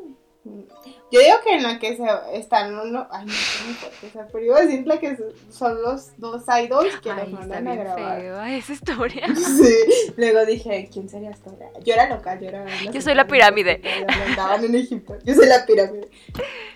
[1.10, 3.06] Yo digo que en la que se están uno.
[3.10, 4.28] Ay, no muy fuerte.
[4.30, 5.16] Pero iba a decir la que
[5.48, 8.20] son los dos idols que los mandan a grabar.
[8.20, 9.26] Feo, esa historia.
[9.34, 10.12] Sí.
[10.16, 11.50] Luego dije, ¿quién sería esta?
[11.82, 12.66] Yo era loca, yo era.
[12.92, 13.80] Yo soy la pirámide.
[14.28, 15.16] Estaban en Egipto.
[15.24, 16.10] Yo soy la pirámide.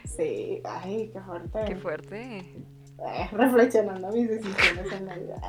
[0.04, 1.58] Sí, ay, qué fuerte.
[1.66, 2.44] Qué fuerte.
[3.32, 5.40] Reflexionando mis decisiones en la vida.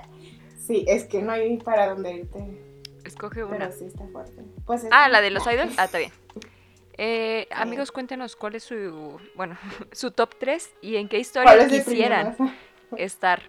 [0.58, 2.69] Sí, es que no hay para dónde irte.
[3.10, 3.58] Escoge una.
[3.58, 4.44] Pero sí está fuerte.
[4.66, 5.78] Pues ah, la de los idols.
[5.78, 6.12] Ah, está bien.
[7.02, 9.58] Eh, amigos, cuéntenos cuál es su, bueno,
[9.94, 12.36] su top 3 y en qué historia quisieran
[12.98, 13.42] estar.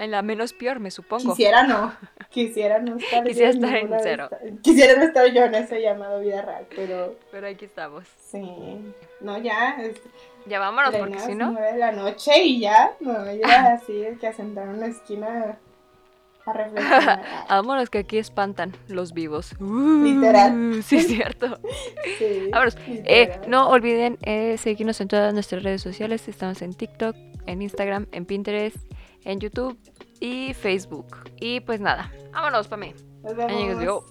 [0.00, 1.30] En la menos peor, me supongo.
[1.30, 1.94] Quisiera no.
[2.28, 4.28] Quisiera no estar Quisiera estar en cero.
[4.62, 7.14] Quisiera no estar yo en ese llamado vida real, pero.
[7.30, 8.04] Pero aquí estamos.
[8.18, 8.42] Sí.
[9.20, 9.76] No, ya.
[10.46, 11.52] ya vámonos, porque si no.
[11.52, 12.96] 9 de la noche y ya.
[12.98, 15.56] Me voy a así, que a sentar en una esquina
[16.46, 17.22] a reflexionar.
[17.48, 19.54] Vámonos que aquí espantan los vivos.
[19.60, 20.78] literal.
[20.78, 21.58] Uh, sí, es cierto.
[22.18, 22.50] sí,
[22.86, 26.28] eh, no olviden eh, seguirnos en todas nuestras redes sociales.
[26.28, 27.16] Estamos en TikTok,
[27.46, 28.76] en Instagram, en Pinterest,
[29.24, 29.78] en YouTube
[30.20, 31.06] y Facebook.
[31.40, 32.94] Y pues nada, vámonos, para mí.
[33.22, 34.04] Nos vemos.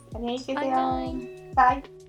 [1.55, 2.00] Bye.